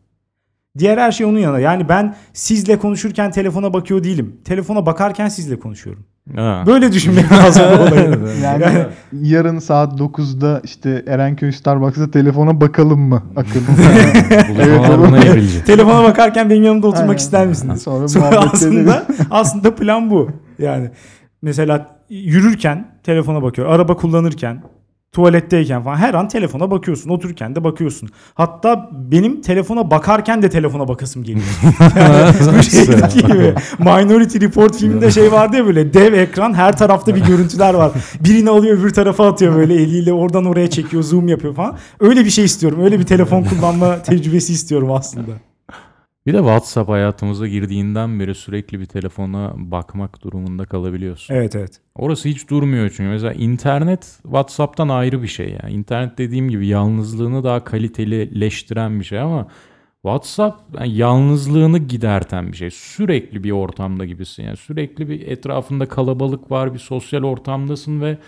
Diğer 0.79 0.99
her 0.99 1.13
şey 1.13 1.27
onun 1.27 1.39
yanında. 1.39 1.61
Yani 1.61 1.89
ben 1.89 2.15
sizle 2.33 2.79
konuşurken 2.79 3.31
telefona 3.31 3.73
bakıyor 3.73 4.05
değilim. 4.05 4.37
Telefona 4.45 4.87
bakarken 4.87 5.29
sizle 5.29 5.59
konuşuyorum. 5.59 6.05
Ha. 6.37 6.65
Böyle 6.67 6.93
düşünmek 6.93 7.33
lazım 7.33 7.63
olayı. 7.65 8.19
yani 8.43 8.67
yarın 9.13 9.59
saat 9.59 10.01
9'da 10.01 10.61
işte 10.65 11.05
Erenköy 11.07 11.53
Starbucks'a 11.53 12.11
telefona 12.11 12.61
bakalım 12.61 13.01
mı 13.01 13.23
Akın? 13.37 13.63
Evrilecek. 15.27 15.67
Telefona 15.67 16.05
bakarken 16.05 16.51
benim 16.51 16.63
yanımda 16.63 16.87
oturmak 16.87 17.09
Aynen. 17.09 17.19
ister 17.19 17.47
misiniz? 17.47 17.83
Sonra 17.83 18.09
Sonra 18.09 18.41
aslında 18.53 19.07
aslında 19.31 19.75
plan 19.75 20.11
bu. 20.11 20.31
Yani 20.59 20.91
mesela 21.43 21.97
yürürken 22.11 22.89
telefona 23.03 23.43
bakıyor. 23.43 23.69
Araba 23.69 23.97
kullanırken, 23.97 24.63
tuvaletteyken 25.15 25.83
falan 25.83 25.97
her 25.97 26.15
an 26.15 26.29
telefona 26.29 26.71
bakıyorsun. 26.71 27.11
Otururken 27.11 27.57
de 27.57 27.65
bakıyorsun. 27.65 28.09
Hatta 28.35 28.91
benim 28.93 29.43
telefona 29.43 29.91
bakarken 29.91 30.43
de 30.43 30.51
telefona 30.51 30.89
bakasım 30.89 31.23
geliyor. 31.23 31.47
Yani 31.97 32.59
bu 32.59 32.63
şeydeki 32.63 33.19
gibi. 33.19 33.55
Minority 33.79 34.39
Report 34.39 34.77
filminde 34.77 35.11
şey 35.11 35.33
vardı 35.33 35.57
ya 35.57 35.67
böyle 35.67 35.95
dev 35.95 36.13
ekran 36.13 36.55
her 36.55 36.77
tarafta 36.77 37.15
bir 37.15 37.25
görüntüler 37.25 37.75
var. 37.75 37.93
Birini 38.21 38.51
alıyor 38.51 38.79
öbür 38.79 38.91
tarafa 38.91 39.29
atıyor 39.29 39.57
böyle 39.57 39.75
eliyle 39.75 40.13
oradan 40.13 40.45
oraya 40.45 40.71
çekiyor 40.71 41.03
zoom 41.03 41.29
yapıyor 41.29 41.55
falan. 41.55 41.77
Öyle 42.01 42.25
bir 42.25 42.31
şey 42.31 42.45
istiyorum. 42.45 42.85
Öyle 42.85 42.99
bir 42.99 43.05
telefon 43.05 43.43
kullanma 43.43 44.03
tecrübesi 44.03 44.53
istiyorum 44.53 44.93
aslında. 44.93 45.54
Bir 46.27 46.33
de 46.33 46.39
WhatsApp 46.39 46.89
hayatımıza 46.89 47.49
girdiğinden 47.49 48.21
beri 48.21 48.35
sürekli 48.35 48.81
bir 48.81 48.87
telefona 48.87 49.53
bakmak 49.57 50.23
durumunda 50.23 50.65
kalabiliyorsun. 50.65 51.35
Evet 51.35 51.57
evet. 51.57 51.81
Orası 51.95 52.29
hiç 52.29 52.51
durmuyor 52.51 52.91
çünkü. 52.91 53.11
Mesela 53.11 53.33
internet 53.33 54.19
WhatsApp'tan 54.23 54.89
ayrı 54.89 55.23
bir 55.23 55.29
şey 55.29 55.59
yani. 55.63 55.75
İnternet 55.75 56.19
dediğim 56.19 56.49
gibi 56.49 56.67
yalnızlığını 56.67 57.45
daha 57.45 57.65
kalitelileştiren 57.65 59.01
bir 59.01 59.05
şey 59.05 59.21
ama 59.21 59.49
WhatsApp 60.03 60.81
yani 60.81 60.97
yalnızlığını 60.97 61.79
giderten 61.79 62.53
bir 62.53 62.57
şey. 62.57 62.71
Sürekli 62.71 63.45
bir 63.45 63.51
ortamda 63.51 64.05
gibisin 64.05 64.43
yani. 64.43 64.57
Sürekli 64.57 65.09
bir 65.09 65.27
etrafında 65.27 65.89
kalabalık 65.89 66.51
var, 66.51 66.75
bir 66.75 66.79
sosyal 66.79 67.23
ortamdasın 67.23 68.01
ve 68.01 68.19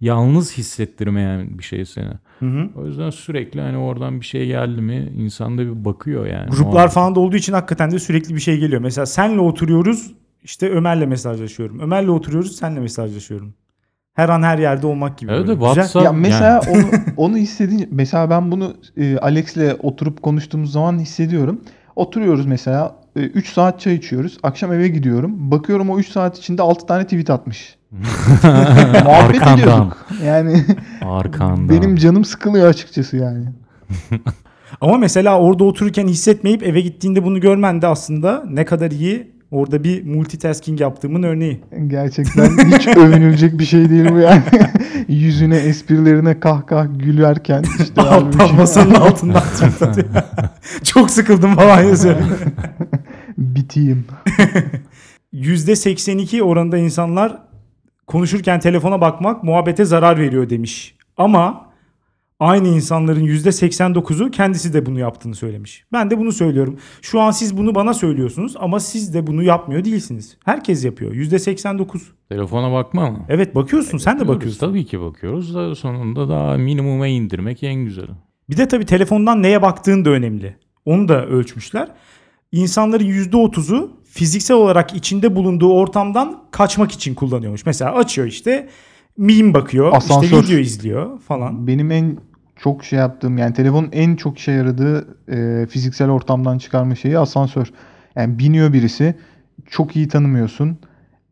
yalnız 0.00 0.58
hissettirmeyen 0.58 1.58
bir 1.58 1.64
şey 1.64 1.84
seni. 1.84 2.12
Hı 2.38 2.46
hı. 2.46 2.68
O 2.76 2.86
yüzden 2.86 3.10
sürekli 3.10 3.60
hani 3.60 3.76
oradan 3.76 4.20
bir 4.20 4.26
şey 4.26 4.46
geldi 4.46 4.80
mi 4.80 5.12
insan 5.16 5.58
da 5.58 5.62
bir 5.62 5.84
bakıyor 5.84 6.26
yani. 6.26 6.50
Gruplar 6.50 6.90
falan 6.90 7.14
da 7.14 7.20
olduğu 7.20 7.36
için 7.36 7.52
hakikaten 7.52 7.90
de 7.90 7.98
sürekli 7.98 8.34
bir 8.34 8.40
şey 8.40 8.58
geliyor. 8.58 8.80
Mesela 8.80 9.06
senle 9.06 9.40
oturuyoruz 9.40 10.14
işte 10.42 10.70
Ömer'le 10.70 11.06
mesajlaşıyorum. 11.06 11.80
Ömer'le 11.80 12.08
oturuyoruz 12.08 12.56
senle 12.56 12.80
mesajlaşıyorum. 12.80 13.54
Her 14.14 14.28
an 14.28 14.42
her 14.42 14.58
yerde 14.58 14.86
olmak 14.86 15.18
gibi. 15.18 15.32
Evet 15.32 15.40
böyle. 15.40 15.48
de 15.48 15.54
Güzel. 15.54 15.74
WhatsApp 15.74 16.04
ya 16.04 16.12
mesela 16.12 16.60
yani- 16.66 16.78
onu 16.78 17.00
onu 17.16 17.36
hissedince 17.36 17.88
mesela 17.90 18.30
ben 18.30 18.52
bunu 18.52 18.74
e, 18.96 19.18
Alex'le 19.18 19.76
oturup 19.82 20.22
konuştuğumuz 20.22 20.72
zaman 20.72 20.98
hissediyorum. 20.98 21.60
Oturuyoruz 21.96 22.46
mesela 22.46 22.96
3 23.16 23.52
saat 23.52 23.80
çay 23.80 23.94
içiyoruz. 23.94 24.38
Akşam 24.42 24.72
eve 24.72 24.88
gidiyorum. 24.88 25.50
Bakıyorum 25.50 25.90
o 25.90 25.98
3 25.98 26.08
saat 26.08 26.38
içinde 26.38 26.62
6 26.62 26.86
tane 26.86 27.04
tweet 27.04 27.30
atmış. 27.30 27.76
Muhabbet 29.04 29.42
Arkandan. 29.42 29.58
ediyorduk. 29.58 30.06
Yani 30.24 30.64
Arkandan. 31.02 31.68
benim 31.68 31.96
canım 31.96 32.24
sıkılıyor 32.24 32.68
açıkçası 32.68 33.16
yani. 33.16 33.44
Ama 34.80 34.98
mesela 34.98 35.40
orada 35.40 35.64
otururken 35.64 36.06
hissetmeyip 36.08 36.62
eve 36.62 36.80
gittiğinde 36.80 37.24
bunu 37.24 37.40
görmen 37.40 37.82
de 37.82 37.86
aslında 37.86 38.44
ne 38.50 38.64
kadar 38.64 38.90
iyi 38.90 39.34
orada 39.50 39.84
bir 39.84 40.04
multitasking 40.06 40.80
yaptığımın 40.80 41.22
örneği. 41.22 41.60
Gerçekten 41.86 42.50
hiç 42.70 42.86
övünülecek 42.86 43.58
bir 43.58 43.64
şey 43.64 43.90
değil 43.90 44.06
bu 44.12 44.18
yani. 44.18 44.42
Yüzüne, 45.08 45.56
esprilerine 45.56 46.40
kahkah 46.40 46.86
gülerken 46.98 47.64
işte 47.82 48.00
Alttan 48.02 48.46
şey- 48.46 48.56
masanın 48.56 48.94
altından 48.94 49.42
tweet 49.42 49.82
atıyor. 49.82 50.08
Çok 50.84 51.10
sıkıldım 51.10 51.54
falan 51.54 51.82
yazıyor. 51.82 52.16
biteyim. 53.38 54.04
%82 55.34 56.42
oranında 56.42 56.78
insanlar 56.78 57.38
konuşurken 58.06 58.60
telefona 58.60 59.00
bakmak 59.00 59.44
muhabbete 59.44 59.84
zarar 59.84 60.18
veriyor 60.18 60.50
demiş. 60.50 60.96
Ama 61.16 61.70
aynı 62.40 62.68
insanların 62.68 63.26
%89'u 63.26 64.30
kendisi 64.30 64.74
de 64.74 64.86
bunu 64.86 64.98
yaptığını 64.98 65.34
söylemiş. 65.34 65.84
Ben 65.92 66.10
de 66.10 66.18
bunu 66.18 66.32
söylüyorum. 66.32 66.78
Şu 67.02 67.20
an 67.20 67.30
siz 67.30 67.56
bunu 67.56 67.74
bana 67.74 67.94
söylüyorsunuz 67.94 68.54
ama 68.60 68.80
siz 68.80 69.14
de 69.14 69.26
bunu 69.26 69.42
yapmıyor 69.42 69.84
değilsiniz. 69.84 70.36
Herkes 70.44 70.84
yapıyor. 70.84 71.14
%89. 71.14 72.00
Telefona 72.28 72.72
bakma 72.72 73.10
mı? 73.10 73.26
Evet 73.28 73.54
bakıyorsun 73.54 73.98
sen 73.98 74.20
de 74.20 74.28
bakıyorsun. 74.28 74.60
Tabii 74.60 74.84
ki 74.86 75.00
bakıyoruz 75.00 75.54
da 75.54 75.74
sonunda 75.74 76.28
daha 76.28 76.56
minimuma 76.56 77.06
indirmek 77.06 77.62
en 77.62 77.74
güzeli. 77.74 78.10
Bir 78.50 78.56
de 78.56 78.68
tabii 78.68 78.86
telefondan 78.86 79.42
neye 79.42 79.62
baktığın 79.62 80.04
da 80.04 80.10
önemli. 80.10 80.56
Onu 80.84 81.08
da 81.08 81.26
ölçmüşler. 81.26 81.88
İnsanların 82.52 83.04
%30'u 83.04 84.03
fiziksel 84.14 84.56
olarak 84.56 84.94
içinde 84.94 85.36
bulunduğu 85.36 85.72
ortamdan 85.72 86.42
kaçmak 86.50 86.92
için 86.92 87.14
kullanıyormuş. 87.14 87.66
Mesela 87.66 87.94
açıyor 87.94 88.26
işte 88.26 88.68
meme 89.18 89.54
bakıyor, 89.54 89.86
işte 89.86 89.96
Asansör. 89.96 90.42
video 90.42 90.58
izliyor 90.58 91.20
falan. 91.20 91.66
Benim 91.66 91.90
en 91.90 92.18
çok 92.56 92.84
şey 92.84 92.98
yaptığım 92.98 93.38
yani 93.38 93.54
telefonun 93.54 93.88
en 93.92 94.16
çok 94.16 94.38
işe 94.38 94.52
yaradığı 94.52 95.16
e, 95.28 95.66
fiziksel 95.66 96.10
ortamdan 96.10 96.58
çıkarma 96.58 96.94
şeyi 96.94 97.18
asansör. 97.18 97.66
Yani 98.16 98.38
biniyor 98.38 98.72
birisi 98.72 99.14
çok 99.70 99.96
iyi 99.96 100.08
tanımıyorsun. 100.08 100.78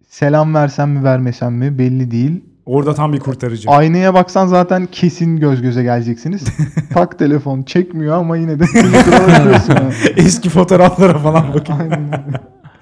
Selam 0.09 0.55
versem 0.55 0.91
mi 0.91 1.05
vermesem 1.05 1.55
mi 1.55 1.79
belli 1.79 2.11
değil. 2.11 2.45
Orada 2.67 2.95
tam 2.95 3.13
bir 3.13 3.21
kurtarıcı. 3.21 3.71
Aynaya 3.71 4.15
baksan 4.15 4.47
zaten 4.47 4.89
kesin 4.93 5.37
göz 5.37 5.63
göze 5.63 5.83
geleceksiniz. 5.83 6.45
Tak 6.95 7.19
telefon 7.19 7.63
çekmiyor 7.63 8.17
ama 8.17 8.37
yine 8.37 8.61
de. 8.61 8.65
Eski 10.17 10.49
fotoğraflara 10.51 11.19
falan 11.19 11.55
bakıyor. 11.55 11.81
Aynen. 11.81 12.11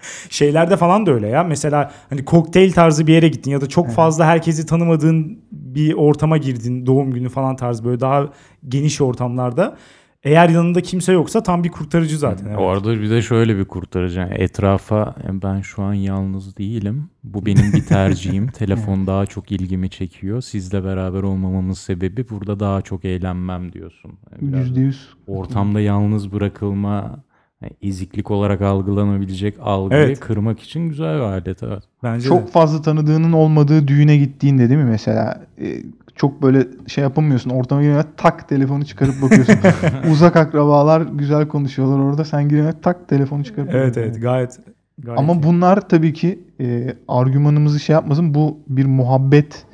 Şeylerde 0.31 0.77
falan 0.77 1.07
da 1.07 1.11
öyle 1.11 1.29
ya. 1.29 1.45
Mesela 1.45 1.93
hani 2.11 2.25
kokteyl 2.25 2.73
tarzı 2.73 3.07
bir 3.07 3.13
yere 3.13 3.29
gittin 3.29 3.51
ya 3.51 3.61
da 3.61 3.69
çok 3.69 3.91
fazla 3.91 4.27
herkesi 4.27 4.67
tanımadığın 4.67 5.39
bir 5.53 5.93
ortama 5.95 6.37
girdin. 6.37 6.87
Doğum 6.87 7.11
günü 7.13 7.29
falan 7.29 7.57
tarzı 7.57 7.85
böyle 7.85 8.01
daha 8.01 8.29
geniş 8.69 9.01
ortamlarda. 9.01 9.77
Eğer 10.25 10.49
yanında 10.49 10.81
kimse 10.81 11.13
yoksa 11.13 11.43
tam 11.43 11.65
bir 11.65 11.69
kurtarıcı 11.69 12.19
zaten. 12.19 12.47
Evet. 12.47 12.59
Orada 12.59 13.01
bir 13.01 13.11
de 13.11 13.23
şöyle 13.23 13.57
bir 13.59 13.65
kurtarıcı. 13.65 14.21
Yani 14.21 14.35
etrafa 14.35 15.15
"E, 15.29 15.43
ben 15.43 15.61
şu 15.61 15.83
an 15.83 15.95
yalnız 15.95 16.57
değilim. 16.57 17.11
Bu 17.25 17.47
benim 17.47 17.73
bir 17.73 17.85
tercihim. 17.87 18.47
Telefon 18.59 19.07
daha 19.07 19.27
çok 19.27 19.53
ilgimi 19.53 19.91
çekiyor. 19.91 20.41
Sizle 20.41 20.85
beraber 20.85 21.23
olmamamın 21.23 21.73
sebebi 21.73 22.29
burada 22.31 22.61
daha 22.61 22.83
çok 22.83 23.05
eğlenmem 23.05 23.73
diyorsun. 23.73 24.13
Yani 24.33 24.53
biraz 24.53 24.67
Yüzde 24.69 24.81
yüz. 24.81 25.09
ortamda 25.27 25.81
yalnız 25.81 26.33
bırakılma 26.33 27.25
yani 27.63 27.73
eziklik 27.83 28.31
olarak 28.31 28.61
algılanabilecek 28.61 29.55
algıyı 29.63 30.01
Evet. 30.01 30.21
kırmak 30.21 30.61
için 30.61 30.89
güzel 30.89 31.15
bir 31.17 31.21
alet 31.21 31.63
evet. 31.63 31.83
Bence 32.03 32.25
de. 32.25 32.29
Çok 32.29 32.51
fazla 32.53 32.83
tanıdığının 32.83 33.33
olmadığı 33.33 33.89
düğüne 33.89 34.17
gittiğinde 34.17 34.69
değil 34.69 34.81
mi 34.81 34.91
mesela? 34.91 35.41
E, 35.63 35.77
çok 36.17 36.43
böyle 36.43 36.67
şey 36.87 37.05
yapamıyorsun. 37.05 37.51
Ortama 37.51 37.83
girene 37.83 38.03
tak 38.17 38.49
telefonu 38.49 38.85
çıkarıp 38.85 39.23
bakıyorsun. 39.23 39.55
Uzak 40.13 40.37
akrabalar 40.37 41.01
güzel 41.01 41.49
konuşuyorlar 41.49 41.99
orada. 41.99 42.25
Sen 42.25 42.49
girene 42.49 42.73
tak 42.83 43.09
telefonu 43.09 43.45
çıkarıp 43.45 43.69
Evet 43.75 43.89
bakıyorsun. 43.89 44.13
evet 44.13 44.23
gayet. 44.23 44.59
gayet 44.99 45.19
Ama 45.19 45.33
iyi. 45.33 45.43
bunlar 45.43 45.89
tabii 45.89 46.13
ki 46.13 46.39
e, 46.61 46.95
argümanımızı 47.09 47.81
şey 47.81 47.95
yapmasın. 47.95 48.35
Bu 48.35 48.59
bir 48.69 48.85
muhabbet 48.87 49.65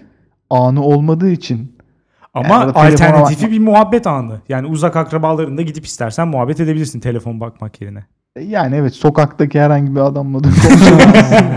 anı 0.50 0.83
olmadığı 0.83 1.31
için 1.31 1.73
Ama 2.37 2.49
Yani 2.55 2.73
alternatifi 2.73 3.43
bakmak- 3.45 3.50
bir 3.52 3.59
muhabbet 3.59 4.07
anı. 4.07 4.40
Yani 4.49 4.66
uzak 4.66 4.97
akrabalarında 4.97 5.62
gidip 5.62 5.87
istersen 5.87 6.28
muhabbet 6.28 6.61
edebilirsin 6.61 7.00
telefon 7.00 7.40
bakmak 7.40 7.81
yerine. 7.81 8.05
e, 8.37 8.43
yani 8.43 8.76
evet 8.76 8.95
sokaktaki 8.95 9.61
herhangi 9.61 9.95
bir 9.95 10.00
adamla 10.00 10.45
da 10.45 10.49
konuşamazsın. 10.49 11.47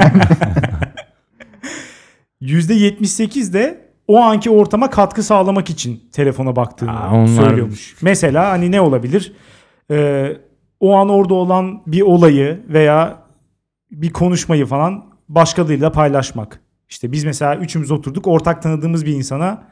%78 2.41 3.53
de 3.53 3.89
o 4.07 4.19
anki 4.21 4.49
ortama 4.49 4.89
katkı 4.89 5.23
sağlamak 5.23 5.69
için 5.69 6.03
telefona 6.11 6.55
baktığını 6.55 6.91
Aa, 6.99 7.13
onlar- 7.15 7.27
söylüyormuş. 7.27 7.95
Mesela 8.01 8.49
hani 8.49 8.71
ne 8.71 8.81
olabilir? 8.81 9.33
Ee, 9.91 10.37
o 10.79 10.95
an 10.95 11.09
orada 11.09 11.33
olan 11.33 11.81
bir 11.87 12.01
olayı 12.01 12.61
veya 12.69 13.17
bir 13.91 14.13
konuşmayı 14.13 14.65
falan 14.65 15.05
başkalarıyla 15.29 15.91
paylaşmak. 15.91 16.59
İşte 16.89 17.11
biz 17.11 17.25
mesela 17.25 17.55
üçümüz 17.55 17.91
oturduk 17.91 18.27
ortak 18.27 18.61
tanıdığımız 18.61 19.05
bir 19.05 19.13
insana 19.13 19.63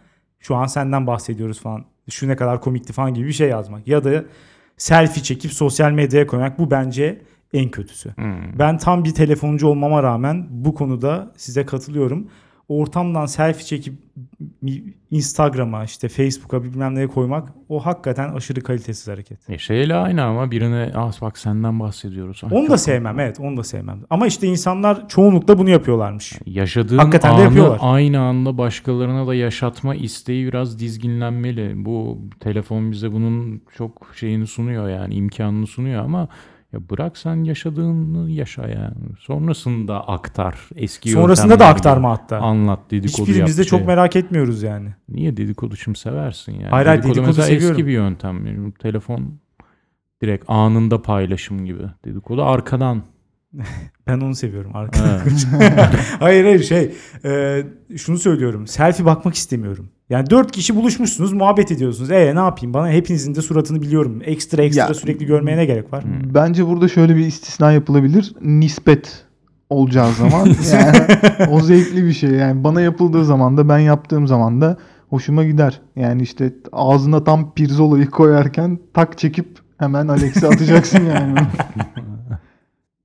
şu 0.48 0.56
an 0.56 0.66
senden 0.66 1.08
bahsediyoruz 1.08 1.62
falan. 1.62 1.86
Şu 2.10 2.28
ne 2.28 2.36
kadar 2.36 2.62
komikti 2.62 2.94
falan 2.94 3.14
gibi 3.14 3.28
bir 3.28 3.34
şey 3.34 3.50
yazmak. 3.50 3.88
Ya 3.88 4.04
da 4.04 4.24
selfie 4.78 5.24
çekip 5.24 5.54
sosyal 5.54 5.92
medyaya 5.92 6.28
koymak 6.28 6.60
bu 6.60 6.72
bence 6.72 7.22
en 7.54 7.72
kötüsü. 7.72 8.10
Hmm. 8.16 8.60
Ben 8.60 8.78
tam 8.78 9.04
bir 9.04 9.14
telefoncu 9.14 9.68
olmama 9.68 10.04
rağmen 10.04 10.48
bu 10.50 10.76
konuda 10.76 11.32
size 11.38 11.66
katılıyorum. 11.66 12.28
Ortamdan 12.68 13.26
selfie 13.26 13.66
çekip 13.66 13.94
Instagram'a 15.12 15.84
işte 15.84 16.10
Facebook'a 16.10 16.64
bilmem 16.64 16.96
neye 16.96 17.08
koymak 17.08 17.50
o 17.70 17.86
hakikaten 17.86 18.34
aşırı 18.34 18.62
kalitesiz 18.62 19.08
hareket. 19.08 19.50
E 19.50 19.58
şeyle 19.58 19.96
aynı 19.96 20.24
ama 20.24 20.52
birine 20.52 20.92
ah 20.96 21.22
bak 21.22 21.38
senden 21.38 21.80
bahsediyoruz. 21.80 22.42
Ay, 22.44 22.58
Onu 22.58 22.62
çok 22.66 22.74
da 22.74 22.78
sevmem 22.78 23.20
evet 23.20 23.40
onu 23.40 23.58
da 23.58 23.64
sevmem. 23.64 24.00
Ama 24.10 24.28
işte 24.28 24.48
insanlar 24.48 25.08
çoğunlukla 25.10 25.58
bunu 25.58 25.70
yapıyorlarmış. 25.70 26.34
Yaşadığın 26.46 26.98
Hakikaten 26.98 27.32
de 27.32 27.36
anı 27.36 27.44
yapıyorlar. 27.44 27.78
aynı 27.82 28.20
anda 28.20 28.58
başkalarına 28.58 29.28
da 29.28 29.36
yaşatma 29.36 29.96
isteği 29.96 30.48
biraz 30.48 30.80
dizginlenmeli. 30.80 31.86
Bu 31.86 32.18
telefon 32.40 32.92
bize 32.92 33.12
bunun 33.12 33.62
çok 33.78 34.08
şeyini 34.16 34.48
sunuyor 34.48 34.90
yani 34.90 35.14
imkanını 35.14 35.68
sunuyor 35.68 36.04
ama 36.04 36.28
ya 36.74 36.90
bırak 36.90 37.18
sen 37.18 37.44
yaşadığını 37.44 38.32
yaşa 38.32 38.68
yani. 38.68 39.16
Sonrasında 39.20 40.08
aktar. 40.08 40.70
Eski 40.76 41.10
Sonrasında 41.10 41.60
da 41.60 41.68
aktarma 41.68 42.12
hatta. 42.12 42.38
Anlat 42.38 42.80
dedikodu 42.92 43.28
Hiçbirimiz 43.28 43.58
de 43.58 43.64
çok 43.64 43.80
şey. 43.80 43.88
merak 43.88 44.16
etmiyoruz 44.16 44.64
yani. 44.64 44.90
Niye 45.10 45.38
dedikodu 45.38 45.78
şimdi 45.78 46.00
seversin 46.00 46.52
yani? 46.52 46.70
Hayır, 46.70 46.88
hayır, 46.88 47.04
dedikodu 47.04 47.28
mesela 47.28 47.48
seviyorum. 47.48 47.72
eski 47.72 47.88
bir 47.88 47.92
yöntem. 47.92 48.46
Yani 48.48 48.72
telefon 48.72 49.40
direkt 50.22 50.46
anında 50.48 51.02
paylaşım 51.02 51.66
gibi. 51.66 51.84
Dedikodu 52.06 52.44
arkadan. 52.44 53.04
Ben 54.08 54.20
onu 54.20 54.36
seviyorum 54.36 54.76
arkadaşlar. 54.76 55.22
Evet. 55.26 55.48
hayır 56.20 56.44
hayır 56.44 56.64
şey 56.64 56.96
e, 57.26 57.64
şunu 57.98 58.18
söylüyorum. 58.18 58.68
Selfie 58.68 59.06
bakmak 59.06 59.36
istemiyorum. 59.36 59.90
Yani 60.10 60.30
dört 60.30 60.52
kişi 60.52 60.76
buluşmuşsunuz 60.76 61.34
muhabbet 61.34 61.72
ediyorsunuz. 61.72 62.12
E 62.12 62.36
ne 62.36 62.40
yapayım 62.40 62.74
bana 62.74 62.90
hepinizin 62.90 63.36
de 63.36 63.42
suratını 63.42 63.82
biliyorum. 63.82 64.20
Ekstra 64.26 64.64
ekstra 64.64 64.82
Ya- 64.82 64.94
sürekli 64.94 65.26
görmeye 65.26 65.58
ne 65.58 65.66
gerek 65.66 65.94
var? 65.94 66.04
Bence 66.34 66.68
burada 66.68 66.88
şöyle 66.88 67.16
bir 67.16 67.26
istisna 67.26 67.72
yapılabilir. 67.72 68.34
Nispet 68.42 69.26
olacağı 69.70 70.12
zaman 70.14 70.48
yani 70.74 70.98
o 71.52 71.60
zevkli 71.60 72.06
bir 72.06 72.14
şey. 72.14 72.30
Yani 72.30 72.64
bana 72.64 72.82
yapıldığı 72.82 73.26
zaman 73.26 73.58
da 73.58 73.70
ben 73.70 73.80
yaptığım 73.80 74.28
zaman 74.28 74.62
da 74.62 74.78
hoşuma 75.10 75.44
gider. 75.44 75.82
Yani 75.96 76.22
işte 76.22 76.54
ağzına 76.72 77.24
tam 77.24 77.54
pirzolayı 77.54 78.10
koyarken 78.10 78.80
tak 78.94 79.18
çekip 79.18 79.48
hemen 79.78 80.08
Alex'e 80.08 80.48
atacaksın 80.54 81.06
yani. 81.06 81.40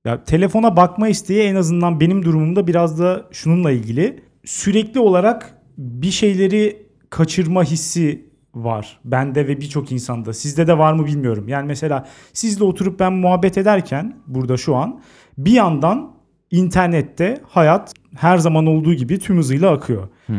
Ya 0.05 0.23
telefona 0.23 0.75
bakma 0.77 1.07
isteği 1.07 1.41
en 1.41 1.55
azından 1.55 1.99
benim 1.99 2.25
durumumda 2.25 2.67
biraz 2.67 2.99
da 2.99 3.25
şununla 3.31 3.71
ilgili. 3.71 4.23
Sürekli 4.45 4.99
olarak 4.99 5.57
bir 5.77 6.11
şeyleri 6.11 6.83
kaçırma 7.13 7.63
hissi 7.63 8.25
var. 8.55 8.99
Bende 9.05 9.47
ve 9.47 9.61
birçok 9.61 9.91
insanda. 9.91 10.33
Sizde 10.33 10.67
de 10.67 10.77
var 10.77 10.93
mı 10.93 11.05
bilmiyorum. 11.05 11.47
Yani 11.47 11.67
mesela 11.67 12.07
sizle 12.33 12.63
oturup 12.63 12.99
ben 12.99 13.13
muhabbet 13.13 13.57
ederken 13.57 14.17
burada 14.27 14.57
şu 14.57 14.75
an 14.75 15.01
bir 15.37 15.51
yandan 15.51 16.11
internette 16.51 17.41
hayat 17.47 17.93
her 18.15 18.37
zaman 18.37 18.65
olduğu 18.65 18.93
gibi 18.93 19.19
tüm 19.19 19.37
hızıyla 19.37 19.71
akıyor. 19.71 20.07
Hı. 20.27 20.33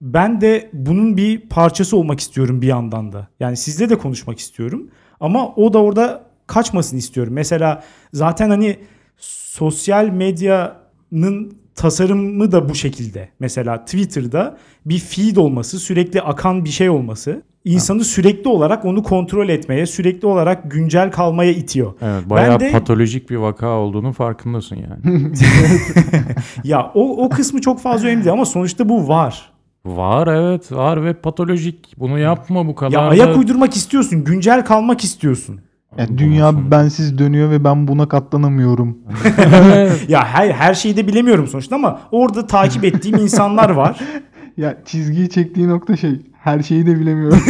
Ben 0.00 0.40
de 0.40 0.70
bunun 0.72 1.16
bir 1.16 1.40
parçası 1.40 1.96
olmak 1.96 2.20
istiyorum 2.20 2.62
bir 2.62 2.66
yandan 2.66 3.12
da. 3.12 3.28
Yani 3.40 3.56
sizle 3.56 3.90
de 3.90 3.98
konuşmak 3.98 4.38
istiyorum. 4.38 4.90
Ama 5.20 5.54
o 5.54 5.72
da 5.72 5.82
orada 5.82 6.26
kaçmasın 6.46 6.96
istiyorum. 6.96 7.32
Mesela 7.32 7.82
zaten 8.12 8.50
hani 8.50 8.76
sosyal 9.18 10.08
medyanın 10.08 11.61
tasarımı 11.74 12.52
da 12.52 12.68
bu 12.68 12.74
şekilde. 12.74 13.28
Mesela 13.40 13.84
Twitter'da 13.84 14.56
bir 14.86 14.98
feed 14.98 15.36
olması, 15.36 15.78
sürekli 15.78 16.20
akan 16.22 16.64
bir 16.64 16.70
şey 16.70 16.90
olması 16.90 17.42
insanı 17.64 18.04
sürekli 18.04 18.48
olarak 18.48 18.84
onu 18.84 19.02
kontrol 19.02 19.48
etmeye, 19.48 19.86
sürekli 19.86 20.26
olarak 20.26 20.70
güncel 20.70 21.10
kalmaya 21.10 21.50
itiyor. 21.52 21.92
Evet, 22.02 22.30
bayağı 22.30 22.60
de- 22.60 22.70
patolojik 22.72 23.30
bir 23.30 23.36
vaka 23.36 23.66
olduğunu 23.66 24.12
farkındasın 24.12 24.76
yani. 24.76 25.30
Ya 26.64 26.90
o 26.94 27.24
o 27.24 27.28
kısmı 27.28 27.60
çok 27.60 27.80
fazla 27.80 28.06
önemli 28.08 28.24
değil 28.24 28.32
ama 28.32 28.44
sonuçta 28.44 28.88
bu 28.88 29.08
var. 29.08 29.52
var 29.84 30.26
evet, 30.26 30.72
var 30.72 31.04
ve 31.04 31.14
patolojik. 31.14 31.94
Bunu 31.98 32.18
yapma 32.18 32.66
bu 32.66 32.74
kadar. 32.74 32.92
Ya 32.92 32.98
da- 32.98 33.08
ayak 33.24 33.36
uydurmak 33.36 33.76
istiyorsun, 33.76 34.24
güncel 34.24 34.64
kalmak 34.64 35.04
istiyorsun. 35.04 35.60
Yani 35.98 36.18
dünya 36.18 36.50
sonra- 36.52 36.70
bensiz 36.70 37.18
dönüyor 37.18 37.50
ve 37.50 37.64
ben 37.64 37.88
buna 37.88 38.08
katlanamıyorum. 38.08 38.98
Ya 40.08 40.24
her 40.24 40.50
her 40.50 40.74
şeyi 40.74 40.96
de 40.96 41.06
bilemiyorum 41.06 41.46
sonuçta 41.48 41.76
ama 41.76 42.00
orada 42.10 42.46
takip 42.46 42.84
ettiğim 42.84 43.16
insanlar 43.18 43.70
var. 43.70 43.98
Ya 44.56 44.76
çizgiyi 44.84 45.28
çektiği 45.30 45.68
nokta 45.68 45.96
şey 45.96 46.20
her 46.42 46.62
şeyi 46.62 46.86
de 46.86 47.00
bilemiyorum. 47.00 47.40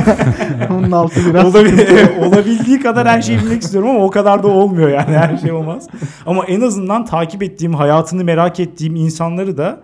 Onun 0.70 0.92
altı 0.92 1.20
biraz 1.30 1.44
Olabil- 1.54 2.18
olabildiği 2.26 2.80
kadar 2.80 3.08
her 3.08 3.22
şeyi 3.22 3.38
bilmek 3.38 3.62
istiyorum 3.62 3.90
ama 3.90 3.98
o 3.98 4.10
kadar 4.10 4.42
da 4.42 4.48
olmuyor 4.48 4.88
yani 4.88 5.16
her 5.16 5.36
şey 5.36 5.52
olmaz. 5.52 5.86
Ama 6.26 6.44
en 6.44 6.60
azından 6.60 7.04
takip 7.04 7.42
ettiğim, 7.42 7.74
hayatını 7.74 8.24
merak 8.24 8.60
ettiğim 8.60 8.96
insanları 8.96 9.56
da 9.58 9.80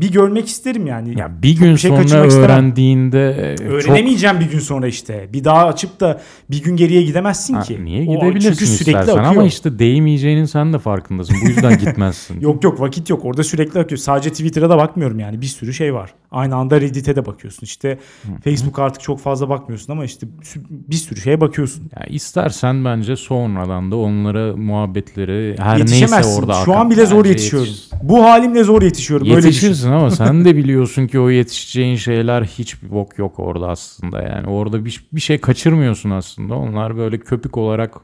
bir 0.00 0.12
görmek 0.12 0.48
isterim 0.48 0.86
yani. 0.86 1.18
Ya 1.18 1.42
bir 1.42 1.56
gün 1.56 1.72
bir 1.72 1.78
şey 1.78 1.90
sonra 1.90 2.02
istemem. 2.04 2.30
öğrendiğinde 2.32 3.52
e, 3.52 3.56
çok 3.56 3.66
Öğrenemeyeceğim 3.66 4.40
bir 4.40 4.50
gün 4.50 4.58
sonra 4.58 4.86
işte. 4.86 5.28
Bir 5.32 5.44
daha 5.44 5.66
açıp 5.66 6.00
da 6.00 6.20
bir 6.50 6.62
gün 6.62 6.76
geriye 6.76 7.02
gidemezsin 7.02 7.54
Ha, 7.54 7.62
ki. 7.62 7.84
niye 7.84 8.00
O- 8.08 8.14
gidebilirsin 8.14 8.48
çünkü 8.50 8.66
sürekli 8.66 8.80
istersen 8.90 9.12
akıyor. 9.12 9.24
ama 9.32 9.44
işte 9.44 9.78
değmeyeceğinin 9.78 10.44
sen 10.44 10.72
de 10.72 10.78
farkındasın. 10.78 11.36
Bu 11.44 11.48
yüzden 11.48 11.78
gitmezsin. 11.84 12.40
Yok 12.40 12.64
yok 12.64 12.80
vakit 12.80 13.10
yok. 13.10 13.24
Orada 13.24 13.44
sürekli 13.44 13.80
akıyor. 13.80 13.98
Sadece 13.98 14.30
Twitter'a 14.30 14.70
da 14.70 14.76
bakmıyorum 14.78 15.18
yani. 15.18 15.40
Bir 15.40 15.46
sürü 15.46 15.74
şey 15.74 15.94
var. 15.94 16.14
Aynı 16.30 16.54
anda 16.56 16.80
Reddit'e 16.80 17.16
de 17.16 17.26
bakıyorsun. 17.26 17.62
İşte 17.64 17.98
Facebook 18.44 18.78
artık 18.78 19.02
çok 19.02 19.20
fazla 19.20 19.48
bakmıyorsun 19.48 19.92
ama 19.92 20.04
işte 20.04 20.26
bir 20.70 20.96
sürü 20.96 21.20
şeye 21.20 21.40
bakıyorsun. 21.40 21.90
Ya 22.00 22.06
istersen 22.06 22.84
bence 22.84 23.16
sonradan 23.16 23.90
da 23.90 23.96
onlara 23.96 24.56
muhabbetleri 24.56 25.56
her 25.58 25.78
neyse 25.78 26.24
orada 26.38 26.52
Şu 26.64 26.74
an 26.76 26.90
bile 26.90 27.06
zor 27.06 27.24
yetişiyorum. 27.24 27.68
yetiş- 27.68 27.88
Bu 28.02 28.24
halimle 28.24 28.64
zor 28.64 28.82
yetişiyorum. 28.82 29.30
Öyle 29.30 29.48
düşün. 29.48 29.72
Yetişirsin 29.94 30.22
ama 30.22 30.30
sen 30.30 30.44
de 30.44 30.56
biliyorsun 30.56 31.06
ki 31.06 31.20
o 31.20 31.30
yetişeceğin 31.30 31.96
şeyler 31.96 32.44
hiçbir 32.44 32.90
bok 32.90 33.18
yok 33.18 33.38
orada 33.38 33.68
aslında 33.68 34.22
yani. 34.22 34.46
Orada 34.46 34.84
bir, 34.84 35.08
bir 35.12 35.20
şey 35.20 35.38
kaçırmıyorsun 35.38 36.10
aslında. 36.10 36.54
Onlar 36.54 36.96
böyle 36.96 37.18
köpük 37.18 37.56
olarak 37.56 37.94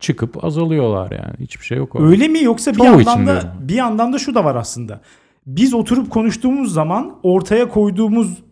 çıkıp 0.00 0.44
azalıyorlar 0.44 1.10
yani. 1.10 1.34
Hiçbir 1.40 1.64
şey 1.64 1.78
yok 1.78 1.94
orada. 1.94 2.08
Öyle 2.08 2.28
mi 2.28 2.42
yoksa 2.42 2.72
bir 2.72 2.76
Çoğu 2.76 2.86
yandan 2.86 3.00
için 3.00 3.26
da 3.26 3.34
böyle. 3.34 3.68
bir 3.68 3.74
yandan 3.74 4.12
da 4.12 4.18
şu 4.18 4.34
da 4.34 4.44
var 4.44 4.56
aslında. 4.56 5.00
Biz 5.46 5.74
oturup 5.74 6.10
konuştuğumuz 6.10 6.72
zaman 6.72 7.18
ortaya 7.22 7.68
koyduğumuz 7.68 8.42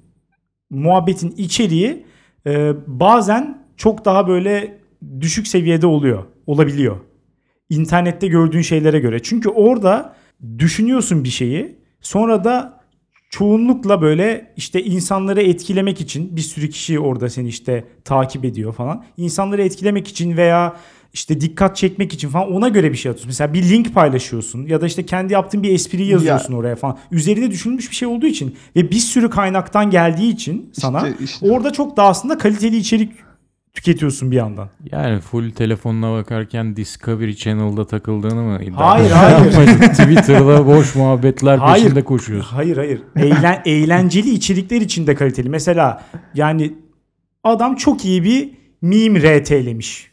muhabbetin 0.70 1.34
içeriği 1.36 2.04
e, 2.46 2.72
bazen 2.86 3.64
çok 3.76 4.04
daha 4.04 4.28
böyle 4.28 4.78
düşük 5.20 5.46
seviyede 5.48 5.86
oluyor. 5.86 6.24
Olabiliyor. 6.46 6.96
İnternette 7.70 8.26
gördüğün 8.26 8.62
şeylere 8.62 8.98
göre. 8.98 9.22
Çünkü 9.22 9.48
orada 9.48 10.14
düşünüyorsun 10.58 11.24
bir 11.24 11.28
şeyi. 11.28 11.79
Sonra 12.00 12.44
da 12.44 12.80
çoğunlukla 13.30 14.02
böyle 14.02 14.52
işte 14.56 14.82
insanları 14.84 15.42
etkilemek 15.42 16.00
için 16.00 16.36
bir 16.36 16.40
sürü 16.40 16.70
kişi 16.70 17.00
orada 17.00 17.28
seni 17.30 17.48
işte 17.48 17.84
takip 18.04 18.44
ediyor 18.44 18.72
falan. 18.74 19.04
İnsanları 19.16 19.62
etkilemek 19.62 20.08
için 20.08 20.36
veya 20.36 20.76
işte 21.12 21.40
dikkat 21.40 21.76
çekmek 21.76 22.12
için 22.12 22.28
falan 22.28 22.52
ona 22.52 22.68
göre 22.68 22.92
bir 22.92 22.96
şey 22.96 23.10
atıyorsun. 23.10 23.28
Mesela 23.28 23.52
bir 23.54 23.62
link 23.68 23.94
paylaşıyorsun 23.94 24.66
ya 24.66 24.80
da 24.80 24.86
işte 24.86 25.06
kendi 25.06 25.32
yaptığın 25.32 25.62
bir 25.62 25.72
espriyi 25.72 26.08
yazıyorsun 26.08 26.54
oraya 26.54 26.76
falan. 26.76 26.98
Üzerine 27.10 27.50
düşünülmüş 27.50 27.90
bir 27.90 27.96
şey 27.96 28.08
olduğu 28.08 28.26
için 28.26 28.56
ve 28.76 28.90
bir 28.90 28.96
sürü 28.96 29.30
kaynaktan 29.30 29.90
geldiği 29.90 30.32
için 30.32 30.70
sana 30.72 31.08
İşte- 31.08 31.24
işte- 31.24 31.50
orada 31.50 31.72
çok 31.72 31.96
daha 31.96 32.08
aslında 32.08 32.38
kaliteli 32.38 32.76
içerik 32.76 33.12
tüketiyorsun 33.74 34.30
bir 34.30 34.36
yandan. 34.36 34.68
Yani 34.92 35.20
full 35.20 35.50
telefonuna 35.50 36.12
bakarken 36.12 36.76
Discovery 36.76 37.34
Channel'da 37.34 37.86
takıldığını 37.86 38.42
mı 38.42 38.58
iddia 38.62 38.90
Hayır, 38.90 39.10
hayır. 39.10 39.70
Twitter'da 39.80 40.66
boş 40.66 40.94
muhabbetler 40.94 41.58
Hayır. 41.58 41.84
peşinde 41.84 42.04
koşuyorsun. 42.04 42.54
Hayır 42.54 42.76
hayır. 42.76 43.02
Eğlen, 43.16 43.62
eğlenceli 43.66 44.30
içerikler 44.30 44.80
için 44.80 45.06
de 45.06 45.14
kaliteli. 45.14 45.48
Mesela 45.48 46.04
yani 46.34 46.74
adam 47.44 47.74
çok 47.74 48.04
iyi 48.04 48.24
bir 48.24 48.50
meme 48.82 49.38
RT'lemiş. 49.38 50.10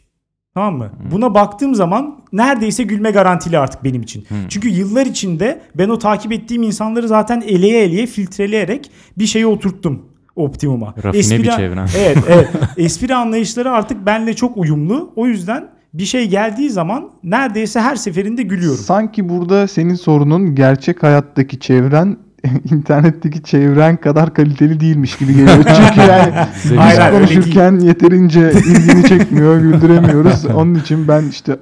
Tamam 0.54 0.76
mı? 0.76 0.90
Buna 1.12 1.34
baktığım 1.34 1.74
zaman 1.74 2.24
neredeyse 2.32 2.82
gülme 2.82 3.10
garantili 3.10 3.58
artık 3.58 3.84
benim 3.84 4.02
için. 4.02 4.26
Çünkü 4.48 4.68
yıllar 4.68 5.06
içinde 5.06 5.60
ben 5.74 5.88
o 5.88 5.98
takip 5.98 6.32
ettiğim 6.32 6.62
insanları 6.62 7.08
zaten 7.08 7.42
eleye 7.46 7.84
eleye 7.84 8.06
filtreleyerek 8.06 8.90
bir 9.18 9.26
şeye 9.26 9.46
oturttum 9.46 10.07
optimuma. 10.38 10.94
Rafine 11.04 11.38
bir 11.38 11.50
çevren. 11.50 11.88
Evet, 11.98 12.18
evet. 12.28 12.48
Espri 12.76 13.14
anlayışları 13.14 13.70
artık 13.70 14.06
benimle 14.06 14.36
çok 14.36 14.56
uyumlu. 14.56 15.12
O 15.16 15.26
yüzden 15.26 15.68
bir 15.94 16.04
şey 16.04 16.28
geldiği 16.28 16.70
zaman 16.70 17.10
neredeyse 17.24 17.80
her 17.80 17.96
seferinde 17.96 18.42
gülüyorum. 18.42 18.78
Sanki 18.78 19.28
burada 19.28 19.68
senin 19.68 19.94
sorunun 19.94 20.54
gerçek 20.54 21.02
hayattaki 21.02 21.60
çevren 21.60 22.16
internetteki 22.72 23.42
çevren 23.42 23.96
kadar 23.96 24.34
kaliteli 24.34 24.80
değilmiş 24.80 25.16
gibi 25.16 25.32
geliyor. 25.32 25.56
Çünkü 25.76 26.00
yani 26.08 26.32
biz 26.64 27.10
konuşurken 27.10 27.78
yeterince 27.78 28.52
ilgini 28.52 29.08
çekmiyor, 29.08 29.60
güldüremiyoruz. 29.60 30.46
Onun 30.46 30.74
için 30.74 31.08
ben 31.08 31.24
işte 31.30 31.56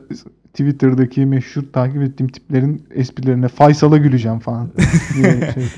Twitter'daki 0.57 1.27
meşhur 1.27 1.63
takip 1.73 2.03
ettiğim 2.03 2.29
tiplerin 2.29 2.83
esprilerine 2.95 3.49
Faysal'a 3.49 3.97
güleceğim 3.97 4.39
falan 4.39 4.69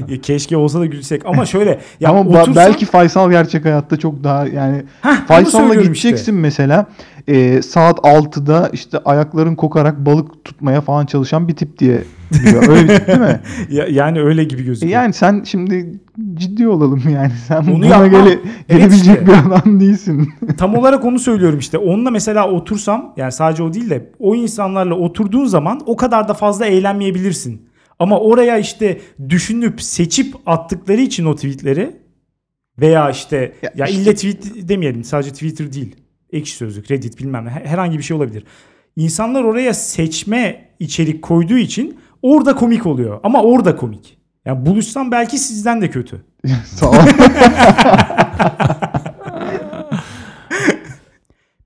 şey 0.09 0.19
Keşke 0.23 0.57
olsa 0.57 0.81
da 0.81 0.87
gülsek. 0.87 1.23
Ama 1.27 1.47
şöyle 1.47 1.79
ya 2.01 2.11
Ama 2.11 2.21
otursam- 2.21 2.57
belki 2.57 2.87
Faysal 2.87 3.31
gerçek 3.31 3.65
hayatta 3.65 3.97
çok 3.97 4.25
daha 4.25 4.47
yani 4.47 4.83
Heh, 5.03 5.27
Faysal'la 5.27 5.75
gideceksin 5.75 6.17
işte. 6.17 6.33
mesela 6.33 6.87
e, 7.29 7.63
saat 7.63 7.99
6'da 7.99 8.71
işte 8.73 8.99
ayakların 9.05 9.55
kokarak 9.55 10.07
balık 10.07 10.45
tutmaya 10.45 10.81
falan 10.81 11.07
çalışan 11.07 11.49
bir 11.49 11.57
tip 11.57 11.79
diye 11.79 12.05
biliyor. 12.33 12.69
Öyle 12.69 12.83
bir 12.89 12.95
tip 12.95 13.07
değil 13.07 13.19
mi? 13.19 13.41
Ya, 13.71 13.87
yani 13.91 14.21
öyle 14.21 14.45
gibi 14.45 14.63
E 14.63 14.65
gözüküyor. 14.65 14.93
yani 15.03 15.13
sen 15.13 15.43
şimdi 15.47 16.01
ciddi 16.35 16.69
olalım 16.69 17.03
yani. 17.15 17.33
Sen 17.49 17.57
Onu 17.61 17.73
buna 17.73 17.87
yapmam. 17.87 18.11
gele, 18.11 18.31
Evet 18.31 18.69
gelebilecek 18.69 19.15
işte. 19.21 19.27
bir 19.27 19.33
adam 19.33 19.81
değilsin. 19.81 20.29
Tam 20.59 20.75
olarak 20.75 21.05
onu 21.05 21.19
söylüyorum 21.19 21.59
işte. 21.59 21.79
Onunla 21.79 22.11
mesela 22.11 22.51
otursam 22.51 23.13
yani 23.17 23.33
sadece 23.33 23.63
o 23.63 23.75
değil 23.75 23.91
de 23.91 24.11
o 24.19 24.35
insanlarla 24.35 24.95
oturduğun 24.95 25.47
zaman 25.47 25.81
o 25.87 25.97
kadar 25.97 26.29
da 26.29 26.35
fazla 26.35 26.67
eğlenmeyebilirsin. 26.67 27.69
Ama 27.99 28.21
oraya 28.21 28.59
işte 28.59 29.01
düşünüp 29.29 29.83
seçip 29.83 30.35
attıkları 30.47 31.01
için 31.01 31.25
o 31.25 31.35
tweetleri 31.35 31.97
veya 32.81 33.11
işte 33.11 33.53
ya, 33.63 33.73
Ya 33.77 33.87
işte- 33.87 34.03
ille 34.03 34.15
tweet 34.15 34.69
demeyelim 34.69 35.05
sadece 35.05 35.31
Twitter 35.31 35.73
değil. 35.73 35.97
Ekşi 36.33 36.57
Sözlük, 36.57 36.91
Reddit 36.91 37.19
bilmem 37.19 37.45
ne 37.45 37.51
her- 37.51 37.65
herhangi 37.65 37.99
bir 37.99 38.03
şey 38.03 38.17
olabilir. 38.17 38.45
İnsanlar 38.97 39.45
oraya 39.45 39.75
seçme 39.75 40.69
içerik 40.79 41.23
koyduğu 41.23 41.59
için 41.59 41.99
orada 42.23 42.55
komik 42.55 42.87
oluyor. 42.87 43.21
Ama 43.23 43.43
orada 43.43 43.77
komik. 43.77 44.19
Yani 44.45 44.67
buluşsam 44.67 45.11
belki 45.11 45.39
sizden 45.39 45.81
de 45.83 45.91
kötü. 45.91 46.25
Sağ 46.65 46.91
ol. 46.91 46.95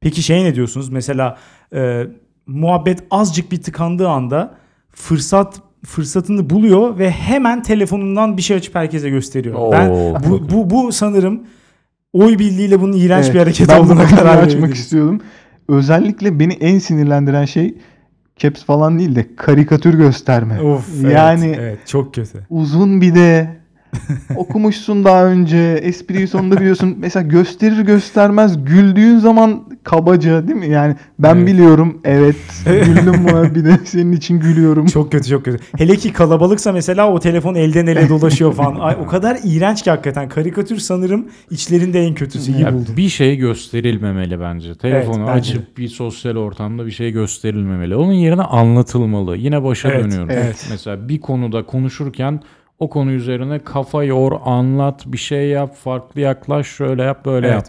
Peki 0.01 0.22
şey 0.22 0.44
ne 0.44 0.55
diyorsunuz? 0.55 0.88
Mesela 0.88 1.38
e, 1.75 2.03
muhabbet 2.46 3.05
azıcık 3.11 3.53
bir 3.53 3.62
tıkandığı 3.62 4.09
anda 4.09 4.55
fırsat 4.90 5.61
fırsatını 5.85 6.51
buluyor 6.51 6.98
ve 6.98 7.11
hemen 7.11 7.62
telefonundan 7.62 8.37
bir 8.37 8.42
şey 8.42 8.57
açıp 8.57 8.75
herkese 8.75 9.11
gösteriyor. 9.11 9.55
Oo, 9.59 9.72
ben 9.72 9.90
bu, 10.31 10.51
bu 10.51 10.70
bu 10.70 10.92
sanırım 10.92 11.42
oy 12.12 12.38
birliğiyle 12.38 12.81
bunun 12.81 12.92
iğrenç 12.92 13.25
Evet, 13.25 13.35
bir 13.35 13.38
hareket 13.40 13.72
olduğuna 13.72 14.07
karar 14.07 14.25
açmak 14.25 14.46
verebilirim. 14.46 14.72
istiyordum. 14.72 15.20
Özellikle 15.68 16.38
beni 16.38 16.53
en 16.53 16.79
sinirlendiren 16.79 17.44
şey 17.44 17.75
caps 18.37 18.64
falan 18.64 18.98
değil 18.98 19.14
de 19.14 19.27
karikatür 19.37 19.94
gösterme. 19.94 20.61
Of, 20.61 20.88
evet, 21.03 21.12
yani 21.14 21.57
evet, 21.61 21.79
çok 21.87 22.14
kötü. 22.14 22.38
uzun 22.51 23.01
bir 23.01 23.14
de 23.14 23.57
okumuşsun 24.37 25.05
daha 25.05 25.24
önce 25.26 25.59
espriyi 25.83 26.28
sonunda 26.28 26.57
biliyorsun. 26.61 26.94
Mesela 26.98 27.22
gösterir 27.28 27.81
göstermez 27.81 28.64
güldüğün 28.64 29.18
zaman 29.18 29.64
kabaca 29.85 30.48
değil 30.48 30.59
mi? 30.59 30.68
Yani 30.68 30.96
ben 31.18 31.37
Evet. 31.37 31.46
biliyorum 31.46 32.00
evet 32.05 32.37
güldüm 32.66 33.14
buna 33.28 33.55
bir 33.55 33.64
de 33.64 33.78
senin 33.85 34.12
için 34.12 34.40
gülüyorum. 34.40 34.87
Çok 34.87 35.12
kötü 35.12 35.28
çok 35.31 35.44
kötü. 35.44 35.64
Hele 35.78 35.96
ki 35.96 36.12
kalabalıksa 36.12 36.72
mesela 36.72 37.12
o 37.12 37.20
telefon 37.20 37.55
elden 37.55 37.87
ele 37.87 38.09
dolaşıyor 38.09 38.52
falan. 38.55 38.81
Ay, 38.81 38.96
o 39.05 39.07
kadar 39.07 39.38
iğrenç 39.44 39.83
ki 39.83 39.90
hakikaten. 39.90 40.28
Karikatür 40.28 40.76
sanırım 40.78 41.26
içlerinde 41.50 42.00
en 42.00 42.14
kötüsü. 42.14 42.52
İyi 42.52 42.66
buldum. 42.66 42.96
bir 42.96 43.09
şey 43.09 43.37
gösterilmemeli 43.37 44.40
bence. 44.40 44.74
Telefonu 44.74 45.20
bence 45.26 45.33
açıp 45.33 45.78
bir 45.78 45.88
sosyal 45.88 46.37
ortamda 46.37 46.87
bir 46.87 46.90
şey 46.90 47.11
gösterilmemeli. 47.11 47.96
Onun 47.96 48.12
yerine 48.12 48.42
anlatılmalı. 48.42 49.37
Yine 49.37 49.64
başa 49.64 49.88
Evet, 49.90 50.05
dönüyoruz. 50.05 50.35
evet. 50.37 50.66
Mesela 50.70 51.09
bir 51.09 51.20
konuda 51.20 51.66
konuşurken 51.66 52.40
o 52.83 52.90
konu 52.90 53.11
üzerine 53.11 53.59
kafa 53.59 54.05
yor, 54.05 54.33
anlat, 54.45 55.03
bir 55.07 55.18
şey 55.18 55.49
yap, 55.49 55.77
farklı 55.77 56.21
yaklaş, 56.21 56.66
şöyle 56.66 57.03
yap, 57.03 57.25
böyle 57.25 57.47
Evet. 57.47 57.55
yap. 57.57 57.66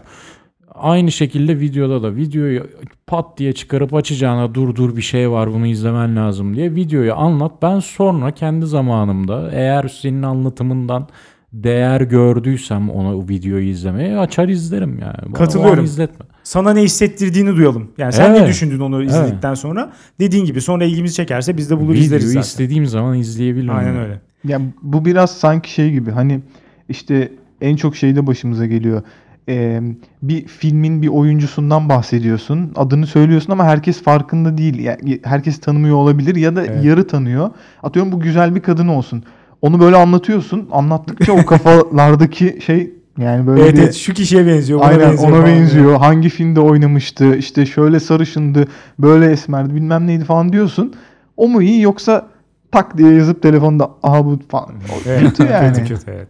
Aynı 0.74 1.12
şekilde 1.12 1.60
videoda 1.60 2.02
da 2.02 2.16
videoyu 2.16 2.66
pat 3.06 3.38
diye 3.38 3.52
çıkarıp 3.52 3.94
açacağına 3.94 4.54
dur 4.54 4.74
dur 4.74 4.96
bir 4.96 5.02
şey 5.02 5.30
var 5.30 5.52
bunu 5.52 5.66
izlemen 5.66 6.16
lazım 6.16 6.56
diye 6.56 6.74
videoyu 6.74 7.14
anlat. 7.14 7.52
Ben 7.62 7.80
sonra 7.80 8.30
kendi 8.30 8.66
zamanımda 8.66 9.50
eğer 9.52 9.88
senin 9.88 10.22
anlatımından 10.22 11.08
değer 11.52 12.00
gördüysem 12.00 12.90
ona 12.90 13.16
o 13.16 13.28
videoyu 13.28 13.68
izlemeye 13.68 14.18
açar 14.18 14.48
izlerim 14.48 14.98
yani. 14.98 15.16
Bana 15.26 15.32
Katılıyorum. 15.34 15.84
izletme. 15.84 16.26
Sana 16.42 16.72
ne 16.72 16.82
hissettirdiğini 16.82 17.56
duyalım. 17.56 17.90
Yani 17.98 18.12
sen 18.12 18.34
ne 18.34 18.38
Evet. 18.38 18.48
düşündün 18.48 18.80
onu 18.80 19.02
izledikten 19.02 19.54
sonra? 19.54 19.92
Dediğin 20.20 20.44
gibi 20.44 20.60
sonra 20.60 20.84
ilgimizi 20.84 21.14
çekerse 21.14 21.56
biz 21.56 21.70
de 21.70 21.76
bulur 21.76 21.84
Videoyu 21.88 22.04
izleriz 22.04 22.26
zaten. 22.26 22.40
istediğim 22.40 22.86
zaman 22.86 23.18
izleyebilirim. 23.18 23.74
Aynen 23.74 23.88
yani. 23.92 23.98
öyle. 24.02 24.20
Ya 24.44 24.60
bu 24.82 25.04
biraz 25.04 25.30
sanki 25.30 25.72
şey 25.72 25.90
gibi 25.90 26.10
hani 26.10 26.40
işte 26.88 27.32
en 27.60 27.76
çok 27.76 27.96
şeyde 27.96 28.26
başımıza 28.26 28.66
geliyor. 28.66 29.02
Ee, 29.48 29.80
bir 30.22 30.46
filmin 30.46 31.02
bir 31.02 31.08
oyuncusundan 31.08 31.88
bahsediyorsun. 31.88 32.72
Adını 32.76 33.06
söylüyorsun 33.06 33.52
ama 33.52 33.64
herkes 33.64 34.02
farkında 34.02 34.58
değil. 34.58 34.78
Yani 34.78 35.20
herkes 35.24 35.60
tanımıyor 35.60 35.96
olabilir 35.96 36.36
ya 36.36 36.56
da 36.56 36.66
Evet. 36.66 36.84
yarı 36.84 37.06
tanıyor. 37.06 37.50
Atıyorum 37.82 38.12
bu 38.12 38.20
güzel 38.20 38.54
bir 38.54 38.60
kadın 38.60 38.88
olsun. 38.88 39.24
Onu 39.62 39.80
böyle 39.80 39.96
anlatıyorsun. 39.96 40.68
Anlattıkça 40.72 41.32
o 41.32 41.46
kafalardaki 41.46 42.58
şey 42.66 42.90
yani 43.18 43.46
böyle 43.46 43.62
Evet, 43.62 43.74
bir 43.74 43.82
evet 43.82 43.94
şu 43.94 44.14
kişiye 44.14 44.46
benziyor. 44.46 44.78
Ona 44.80 44.86
Aynen 44.86 45.00
benziyor 45.10 45.32
ona 45.32 45.46
benziyor. 45.46 45.96
Hangi 45.96 46.28
filmde 46.28 46.60
oynamıştı? 46.60 47.36
İşte 47.36 47.66
şöyle 47.66 48.00
sarışındı, 48.00 48.68
böyle 48.98 49.30
esmerdi, 49.30 49.74
bilmem 49.74 50.06
neydi 50.06 50.24
falan 50.24 50.52
diyorsun. 50.52 50.94
O 51.36 51.48
mu 51.48 51.62
iyi 51.62 51.80
yoksa 51.82 52.26
tak 52.74 52.98
diye 52.98 53.14
yazıp 53.14 53.42
telefonda 53.42 53.90
aha 54.02 54.26
bu 54.26 54.38
falan. 54.48 54.70
Evet, 55.06 55.22
kötü 55.22 55.52
yani. 55.52 55.72
kötü 55.72 55.88
kötü 55.88 56.10
evet. 56.10 56.28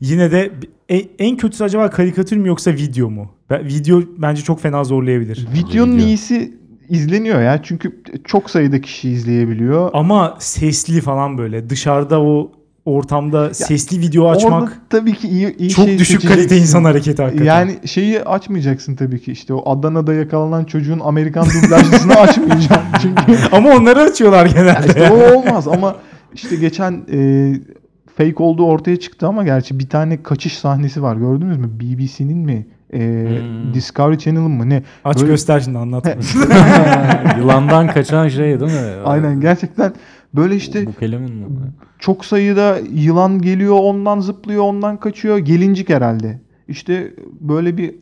Yine 0.00 0.32
de 0.32 0.50
en, 0.88 1.02
en 1.18 1.36
kötüsü 1.36 1.64
acaba 1.64 1.90
karikatür 1.90 2.36
mü 2.36 2.48
yoksa 2.48 2.72
video 2.72 3.10
mu? 3.10 3.30
Ben, 3.50 3.64
video 3.64 4.02
bence 4.18 4.42
çok 4.42 4.60
fena 4.60 4.84
zorlayabilir. 4.84 5.48
Videonun 5.54 5.96
Video. 5.96 6.06
iyisi 6.06 6.54
izleniyor 6.88 7.42
ya. 7.42 7.62
Çünkü 7.62 8.02
çok 8.24 8.50
sayıda 8.50 8.80
kişi 8.80 9.10
izleyebiliyor. 9.10 9.90
Ama 9.92 10.36
sesli 10.38 11.00
falan 11.00 11.38
böyle 11.38 11.70
dışarıda 11.70 12.20
o 12.22 12.52
ortamda 12.84 13.54
sesli 13.54 14.00
video 14.00 14.28
açmak 14.30 14.62
Orada 14.62 14.72
tabii 14.90 15.14
ki 15.14 15.28
iyi, 15.28 15.56
iyi 15.56 15.70
çok 15.70 15.84
şey 15.86 15.98
düşük 15.98 16.28
kalite 16.28 16.56
insan 16.56 16.84
hareketi 16.84 17.22
hakikaten. 17.22 17.44
Yani 17.46 17.78
şeyi 17.84 18.22
açmayacaksın 18.24 18.96
tabii 18.96 19.20
ki 19.20 19.32
işte 19.32 19.54
o 19.54 19.70
Adana'da 19.70 20.14
yakalanan 20.14 20.64
çocuğun 20.64 21.00
Amerikan 21.00 21.46
dublajlısını 21.46 22.12
açmayacaksın. 22.20 22.78
Çünkü 23.02 23.22
Ama 23.52 23.68
onları 23.70 24.00
açıyorlar 24.00 24.46
Ya 24.46 24.52
genelde. 24.52 24.86
işte 24.86 25.10
o 25.10 25.38
olmaz 25.38 25.68
ama 25.68 25.96
işte 26.34 26.56
geçen 26.56 27.02
e, 27.12 27.52
fake 28.16 28.42
olduğu 28.42 28.64
ortaya 28.66 28.96
çıktı 29.00 29.26
ama 29.26 29.44
gerçi 29.44 29.78
bir 29.78 29.88
tane 29.88 30.22
kaçış 30.22 30.58
sahnesi 30.58 31.02
var 31.02 31.16
gördünüz 31.16 31.58
mü? 31.58 31.68
BBC'nin 31.80 32.38
mi? 32.38 32.66
E, 32.92 32.98
Hmm. 32.98 33.74
Discovery 33.74 34.18
Channel'ın 34.18 34.50
mı 34.50 34.68
ne? 34.68 34.82
Aç 35.04 35.16
Böyle- 35.16 35.26
göster 35.26 35.60
şimdi 35.60 35.78
anlatma. 35.78 36.10
Yılandan 37.38 37.86
kaçan 37.88 38.28
şey 38.28 38.60
değil 38.60 38.72
mi? 38.72 38.78
Aynen 39.04 39.40
gerçekten 39.40 39.92
böyle 40.34 40.56
işte 40.56 40.86
Bu 40.86 40.92
kelimin 40.92 41.32
mi? 41.36 41.46
çok 41.98 42.24
sayıda 42.24 42.78
yılan 42.92 43.40
geliyor 43.40 43.76
ondan 43.80 44.20
zıplıyor 44.20 44.62
ondan 44.64 44.96
kaçıyor 44.96 45.38
gelincik 45.38 45.88
herhalde. 45.88 46.40
İşte 46.68 47.14
böyle 47.40 47.76
bir 47.76 47.94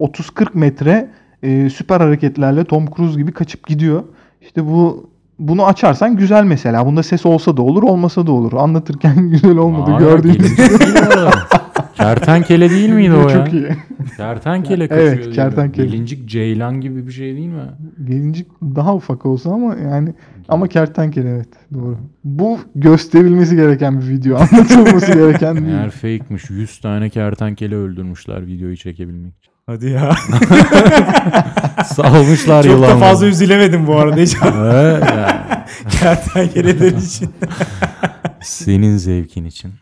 30-40 0.00 0.46
metre 0.54 1.10
e, 1.42 1.70
süper 1.70 2.00
hareketlerle 2.00 2.64
Tom 2.64 2.86
Cruise 2.96 3.20
gibi 3.20 3.32
kaçıp 3.32 3.66
gidiyor. 3.66 4.02
İşte 4.42 4.64
bu 4.66 5.10
bunu 5.38 5.66
açarsan 5.66 6.16
güzel 6.16 6.44
mesela. 6.44 6.86
Bunda 6.86 7.02
ses 7.02 7.26
olsa 7.26 7.56
da 7.56 7.62
olur, 7.62 7.82
olmasa 7.82 8.26
da 8.26 8.32
olur. 8.32 8.52
Anlatırken 8.52 9.30
güzel 9.30 9.56
olmadı 9.56 9.90
Aa, 9.94 9.98
gördüğünüz 9.98 10.56
gibi. 10.56 10.66
Kertenkele 11.94 12.70
değil 12.70 12.90
miydi 12.90 13.14
o 13.14 13.28
ya? 13.28 13.28
Çok 13.28 13.52
iyi. 13.52 13.68
Kertenkele 14.16 14.84
Evet, 14.84 14.90
kaçıyor. 15.10 15.24
diye. 15.24 15.32
kertenkele. 15.32 15.86
Gelincik 15.86 16.28
ceylan 16.28 16.80
gibi 16.80 17.06
bir 17.06 17.12
şey 17.12 17.36
değil 17.36 17.48
mi? 17.48 17.62
Gelincik 18.08 18.46
daha 18.62 18.94
ufak 18.94 19.26
olsa 19.26 19.50
ama 19.50 19.74
yani 19.74 20.14
ama 20.48 20.68
kertenkele 20.68 21.30
evet 21.30 21.48
doğru. 21.74 21.98
Bu 22.24 22.58
gösterilmesi 22.74 23.56
gereken 23.56 24.00
bir 24.00 24.08
video. 24.08 24.36
Anlatılması 24.52 25.12
gereken 25.12 25.56
bir 25.56 25.60
Meğer 25.60 25.90
fake'miş. 25.90 26.50
100 26.50 26.80
tane 26.80 27.10
kertenkele 27.10 27.74
öldürmüşler 27.74 28.46
videoyu 28.46 28.76
çekebilmek 28.76 29.36
için. 29.38 29.52
Hadi 29.66 29.90
ya. 29.90 30.10
Salmışlar 31.84 32.62
Çok 32.62 32.82
da 32.82 32.98
fazla 32.98 33.26
üzülemedim 33.26 33.86
bu 33.86 33.96
arada 33.96 34.20
hiç. 34.20 34.36
Evet, 34.44 35.04
yani. 35.16 35.40
Kertenkeleler 36.00 36.92
için. 36.92 37.30
Senin 38.40 38.96
zevkin 38.96 39.44
için. 39.44 39.72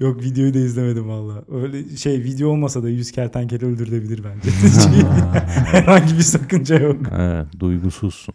Yok 0.00 0.22
videoyu 0.22 0.54
da 0.54 0.58
izlemedim 0.58 1.08
valla. 1.08 1.44
Öyle 1.52 1.96
şey 1.96 2.24
video 2.24 2.48
olmasa 2.48 2.82
da 2.82 2.88
100 2.88 3.12
kertenkele 3.12 3.66
öldürülebilir 3.66 4.24
bence. 4.24 4.50
Herhangi 5.46 6.18
bir 6.18 6.22
sakınca 6.22 6.78
yok. 6.78 6.96
evet, 7.18 7.46
duygusuzsun. 7.60 8.34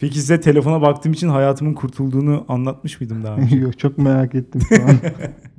Peki 0.00 0.18
size 0.18 0.40
telefona 0.40 0.82
baktığım 0.82 1.12
için 1.12 1.28
hayatımın 1.28 1.74
kurtulduğunu 1.74 2.44
anlatmış 2.48 3.00
mıydım 3.00 3.24
daha 3.24 3.36
önce? 3.36 3.56
Yok, 3.60 3.78
çok 3.78 3.98
merak 3.98 4.34
ettim 4.34 4.60
şu 4.68 4.82
an. 4.82 4.98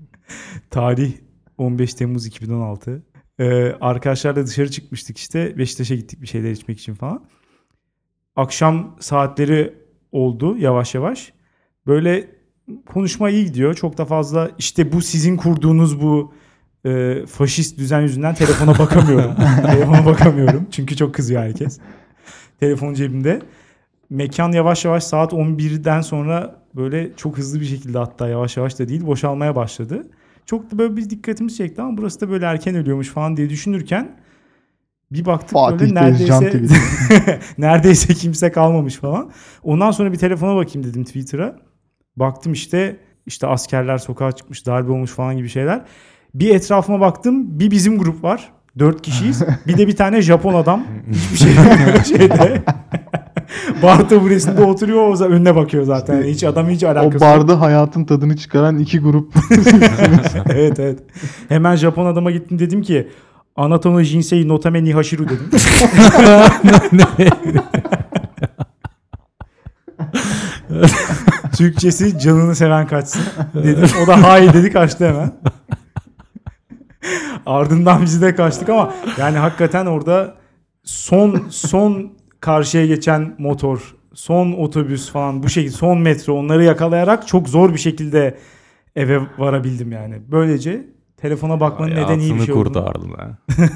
Tarih 0.70 1.14
15 1.58 1.94
Temmuz 1.94 2.26
2016. 2.26 3.04
Ee, 3.40 3.72
arkadaşlarla 3.82 4.48
dışarı 4.48 4.72
çıkmıştık 4.72 5.18
işte. 5.18 5.58
Beşiktaş'a 5.58 5.96
gittik 5.96 6.22
bir 6.22 6.28
şeyler 6.28 6.52
içmek 6.52 6.80
için 6.80 6.94
falan. 6.94 7.26
Akşam 8.36 8.96
saatleri 9.00 9.74
oldu 10.12 10.58
yavaş 10.58 10.96
yavaş. 10.96 11.34
Böyle 11.88 12.30
konuşma 12.86 13.30
iyi 13.30 13.46
gidiyor. 13.46 13.74
Çok 13.74 13.98
da 13.98 14.06
fazla 14.06 14.52
işte 14.58 14.92
bu 14.92 15.02
sizin 15.02 15.38
kurduğunuz 15.38 16.02
bu 16.02 16.34
e, 16.86 17.26
faşist 17.26 17.78
düzen 17.78 18.02
yüzünden 18.02 18.36
telefona 18.36 18.80
bakamıyorum. 18.80 19.36
telefona 19.66 20.06
bakamıyorum. 20.06 20.68
Çünkü 20.72 20.96
çok 20.96 21.16
kızıyor 21.16 21.42
herkes. 21.42 21.80
Telefon 22.60 22.94
cebimde. 22.94 23.42
Mekan 24.12 24.52
yavaş 24.52 24.86
yavaş 24.86 25.04
saat 25.04 25.34
11'den 25.34 26.02
sonra 26.02 26.56
böyle 26.76 27.12
çok 27.16 27.38
hızlı 27.38 27.60
bir 27.60 27.66
şekilde 27.66 27.98
hatta 27.98 28.28
yavaş 28.28 28.58
yavaş 28.58 28.80
da 28.80 28.88
değil 28.88 29.06
boşalmaya 29.06 29.56
başladı. 29.56 30.08
Çok 30.46 30.72
da 30.72 30.78
böyle 30.78 30.98
bir 30.98 31.10
dikkatimizi 31.10 31.58
çekti 31.58 31.82
ama 31.82 31.98
burası 31.98 32.22
da 32.22 32.30
böyle 32.30 32.46
erken 32.46 32.76
ölüyormuş 32.76 33.10
falan 33.10 33.38
diye 33.38 33.50
düşünürken 33.50 34.16
bir 35.12 35.26
baktık 35.26 35.52
Fatih 35.52 35.80
böyle 35.80 35.94
neredeyse 35.96 36.62
neredeyse 37.58 38.14
kimse 38.14 38.52
kalmamış 38.52 38.96
falan. 38.96 39.32
Ondan 39.64 39.92
sonra 39.92 40.12
bir 40.12 40.18
telefona 40.18 40.56
bakayım 40.56 40.88
dedim 40.88 41.04
Twitter'a. 41.04 41.56
Baktım 42.16 42.54
işte 42.54 42.98
işte 43.26 43.48
askerler 43.48 43.98
sokağa 43.98 44.32
çıkmış, 44.32 44.68
darbe 44.68 44.92
olmuş 44.92 45.12
falan 45.12 45.38
gibi 45.38 45.50
şeyler. 45.50 45.86
Bir 46.34 46.56
etrafıma 46.56 47.00
baktım. 47.00 47.60
Bir 47.60 47.72
bizim 47.72 47.98
grup 47.98 48.24
var. 48.24 48.52
Dört 48.80 49.02
kişiyiz. 49.02 49.44
Bir 49.68 49.78
de 49.78 49.88
bir 49.88 49.96
tane 49.96 50.22
Japon 50.22 50.54
adam. 50.54 50.84
Hiçbir 51.12 51.38
şey 51.38 51.54
şeyde. 52.18 52.64
Bar 53.84 54.10
taburesinde 54.10 54.62
oturuyor. 54.62 55.08
O 55.08 55.16
zaman 55.16 55.34
önüne 55.34 55.56
bakıyor 55.56 55.84
zaten. 55.84 56.16
Yani 56.16 56.32
hiç 56.32 56.44
adam 56.44 56.70
hiç 56.70 56.84
alakası 56.84 57.08
o 57.08 57.12
yok. 57.12 57.22
barda 57.22 57.62
hayatın 57.62 58.06
tadını 58.06 58.38
çıkaran 58.38 58.80
iki 58.80 59.00
grup. 59.00 59.34
evet 60.50 60.80
evet. 60.80 61.00
Hemen 61.50 61.76
Japon 61.76 62.06
adama 62.06 62.32
gittim 62.32 62.60
dedim 62.60 62.82
ki 62.82 63.08
Anatono 63.56 64.02
Jinsei 64.02 64.48
Notame 64.48 64.84
Nihashiru 64.84 65.26
dedim. 65.26 65.50
Türkçesi 71.58 72.20
canını 72.20 72.56
seven 72.56 72.88
kaçsın 72.88 73.22
dedim. 73.54 73.90
O 74.04 74.08
da 74.08 74.24
hayır 74.24 74.54
dedi 74.54 74.72
kaçtı 74.72 75.08
hemen. 75.08 75.32
Ardından 77.46 78.02
biz 78.02 78.22
de 78.22 78.36
kaçtık 78.36 78.70
ama 78.70 78.94
yani 79.18 79.38
hakikaten 79.38 79.86
orada 79.86 80.36
son 80.84 81.44
son 81.50 82.12
karşıya 82.42 82.86
geçen 82.86 83.36
motor, 83.38 83.96
son 84.14 84.52
otobüs 84.52 85.12
falan 85.12 85.44
bu 85.44 85.50
şekilde 85.50 85.74
son 85.74 85.98
metro 86.00 86.34
onları 86.34 86.64
yakalayarak 86.64 87.28
çok 87.28 87.50
zor 87.50 87.74
bir 87.74 87.80
şekilde 87.80 88.38
eve 88.96 89.20
varabildim 89.38 89.92
yani. 89.92 90.16
Böylece 90.32 90.86
telefona 91.18 91.60
bakmanın 91.60 91.96
neden 91.96 92.20
iyi 92.20 92.36
bir 92.36 92.40
şey 92.46 92.54
olduğunu. 92.56 92.64
kurtardın 92.64 93.12
ha. 93.12 93.38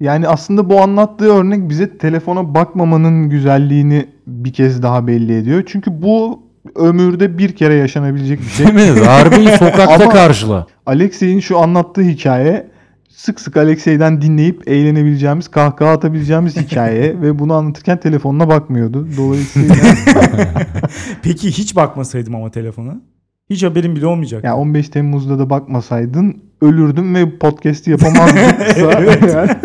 Yani 0.00 0.28
aslında 0.28 0.70
bu 0.70 0.80
anlattığı 0.80 1.32
örnek 1.32 1.68
bize 1.68 1.98
telefona 1.98 2.54
bakmamanın 2.54 3.30
güzelliğini 3.30 4.08
bir 4.26 4.52
kez 4.52 4.82
daha 4.82 5.06
belli 5.06 5.36
ediyor. 5.36 5.62
Çünkü 5.66 6.02
bu 6.02 6.42
ömürde 6.74 7.38
bir 7.38 7.56
kere 7.56 7.74
yaşanabilecek 7.74 8.40
bir 8.40 8.44
şey. 8.46 8.66
Değil 8.66 8.90
mi? 8.90 9.00
Darbeyi 9.00 9.48
sokakta 9.58 10.04
Ama- 10.04 10.08
karşıla. 10.08 10.66
Alexey'in 10.86 11.40
şu 11.40 11.58
anlattığı 11.58 12.02
hikaye 12.02 12.66
sık 13.16 13.40
sık 13.40 13.56
Alexey'den 13.56 14.22
dinleyip 14.22 14.68
eğlenebileceğimiz, 14.68 15.48
kahkaha 15.48 15.90
atabileceğimiz 15.90 16.56
hikaye 16.56 17.02
ve 17.22 17.38
bunu 17.38 17.54
anlatırken 17.54 18.00
telefonuna 18.00 18.48
bakmıyordu. 18.48 19.08
Dolayısıyla 19.16 19.74
Peki 21.22 21.48
hiç 21.48 21.76
bakmasaydım 21.76 22.34
ama 22.34 22.50
telefona? 22.50 23.00
Hiç 23.50 23.62
haberim 23.62 23.96
bile 23.96 24.06
olmayacak. 24.06 24.44
ya 24.44 24.56
15 24.56 24.88
Temmuz'da 24.88 25.38
da 25.38 25.50
bakmasaydın 25.50 26.42
ölürdüm 26.62 27.14
ve 27.14 27.38
podcast'i 27.38 27.90
yapamazdım. 27.90 28.38
Evet. 28.76 29.56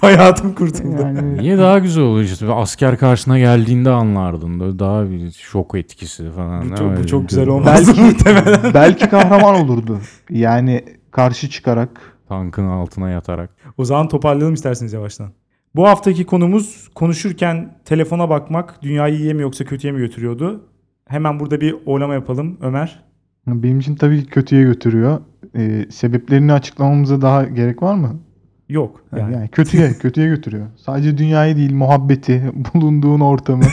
Hayatım 0.00 0.54
kurtuldu. 0.54 1.02
yani, 1.02 1.38
Niye 1.38 1.58
daha 1.58 1.78
güzel 1.78 2.04
oluyor 2.04 2.24
işte. 2.24 2.52
Asker 2.52 2.98
karşına 2.98 3.38
geldiğinde 3.38 3.90
anlardın. 3.90 4.60
Böyle 4.60 4.78
daha 4.78 5.10
bir 5.10 5.30
şok 5.30 5.74
etkisi 5.74 6.30
falan. 6.36 6.70
Bu 6.70 6.76
çok, 6.76 6.96
bu 6.98 7.06
çok 7.06 7.28
güzel 7.28 7.48
olmaz 7.48 7.86
Belki- 7.88 8.00
muhtemelen. 8.00 8.74
belki 8.74 9.08
kahraman 9.08 9.54
olurdu. 9.54 9.98
Yani 10.30 10.84
karşı 11.10 11.50
çıkarak 11.50 11.90
Tankın 12.30 12.66
altına 12.66 13.10
yatarak. 13.10 13.50
O 13.78 13.84
zaman 13.84 14.08
toparlayalım 14.08 14.54
isterseniz 14.54 14.92
yavaştan. 14.92 15.30
Bu 15.74 15.88
haftaki 15.88 16.26
konumuz 16.26 16.88
konuşurken 16.94 17.74
telefona 17.84 18.28
bakmak 18.30 18.82
dünyayı 18.82 19.14
iyiye 19.14 19.32
mi 19.32 19.42
yoksa 19.42 19.64
kötüye 19.64 19.92
mi 19.92 19.98
götürüyordu? 19.98 20.64
Hemen 21.06 21.40
burada 21.40 21.60
bir 21.60 21.76
oylama 21.86 22.14
yapalım. 22.14 22.58
Ömer. 22.60 23.04
benim 23.46 23.78
için 23.80 23.96
tabii 23.96 24.26
kötüye 24.26 24.62
götürüyor. 24.62 25.20
Ee, 25.56 25.86
sebeplerini 25.90 26.52
açıklamamıza 26.52 27.22
daha 27.22 27.44
gerek 27.44 27.82
var 27.82 27.94
mı? 27.94 28.20
Yok. 28.68 29.04
Yani, 29.16 29.34
Yani. 29.34 29.48
kötüye 29.48 29.92
kötüye 30.00 30.28
götürüyor. 30.28 30.66
Sadece 30.76 31.18
dünyayı 31.18 31.56
değil, 31.56 31.72
muhabbeti, 31.74 32.52
bulunduğun 32.74 33.20
ortamı 33.20 33.64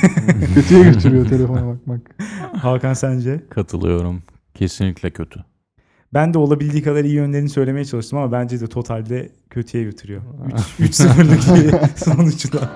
kötüye 0.55 0.83
götürüyor 0.83 1.25
telefona 1.25 1.67
bakmak. 1.67 2.01
Hakan 2.53 2.93
sence? 2.93 3.43
Katılıyorum. 3.49 4.21
Kesinlikle 4.53 5.09
kötü. 5.09 5.43
Ben 6.13 6.33
de 6.33 6.37
olabildiği 6.37 6.83
kadar 6.83 7.03
iyi 7.03 7.13
yönlerini 7.13 7.49
söylemeye 7.49 7.85
çalıştım 7.85 8.19
ama 8.19 8.31
bence 8.31 8.61
de 8.61 8.67
totalde 8.67 9.29
kötüye 9.49 9.83
götürüyor. 9.83 10.21
3-0'lık 10.79 11.55
bir 11.55 11.71
sonuçta. 12.05 12.69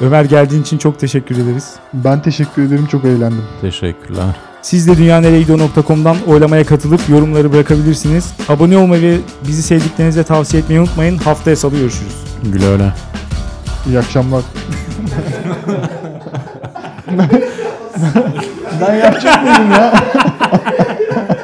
Ömer 0.00 0.24
geldiğin 0.24 0.62
için 0.62 0.78
çok 0.78 0.98
teşekkür 0.98 1.34
ederiz. 1.34 1.74
Ben 1.92 2.22
teşekkür 2.22 2.62
ederim. 2.62 2.86
Çok 2.86 3.04
eğlendim. 3.04 3.44
Teşekkürler. 3.60 4.36
Siz 4.62 4.88
de 4.88 4.96
dünyaneregidiyor.com'dan 4.96 6.16
oylamaya 6.26 6.64
katılıp 6.64 7.08
yorumları 7.08 7.52
bırakabilirsiniz. 7.52 8.34
Abone 8.48 8.76
olmayı 8.76 9.02
ve 9.02 9.16
bizi 9.48 9.62
sevdiklerinize 9.62 10.24
tavsiye 10.24 10.62
etmeyi 10.62 10.80
unutmayın. 10.80 11.18
Haftaya 11.18 11.56
salı 11.56 11.76
görüşürüz. 11.76 12.24
Güle 12.52 12.66
öyle. 12.66 12.92
İyi 13.88 13.98
akşamlar. 13.98 14.42
ben 18.80 18.94
yapacak 18.94 19.42
mıyım 19.42 19.70
ya? 19.70 19.94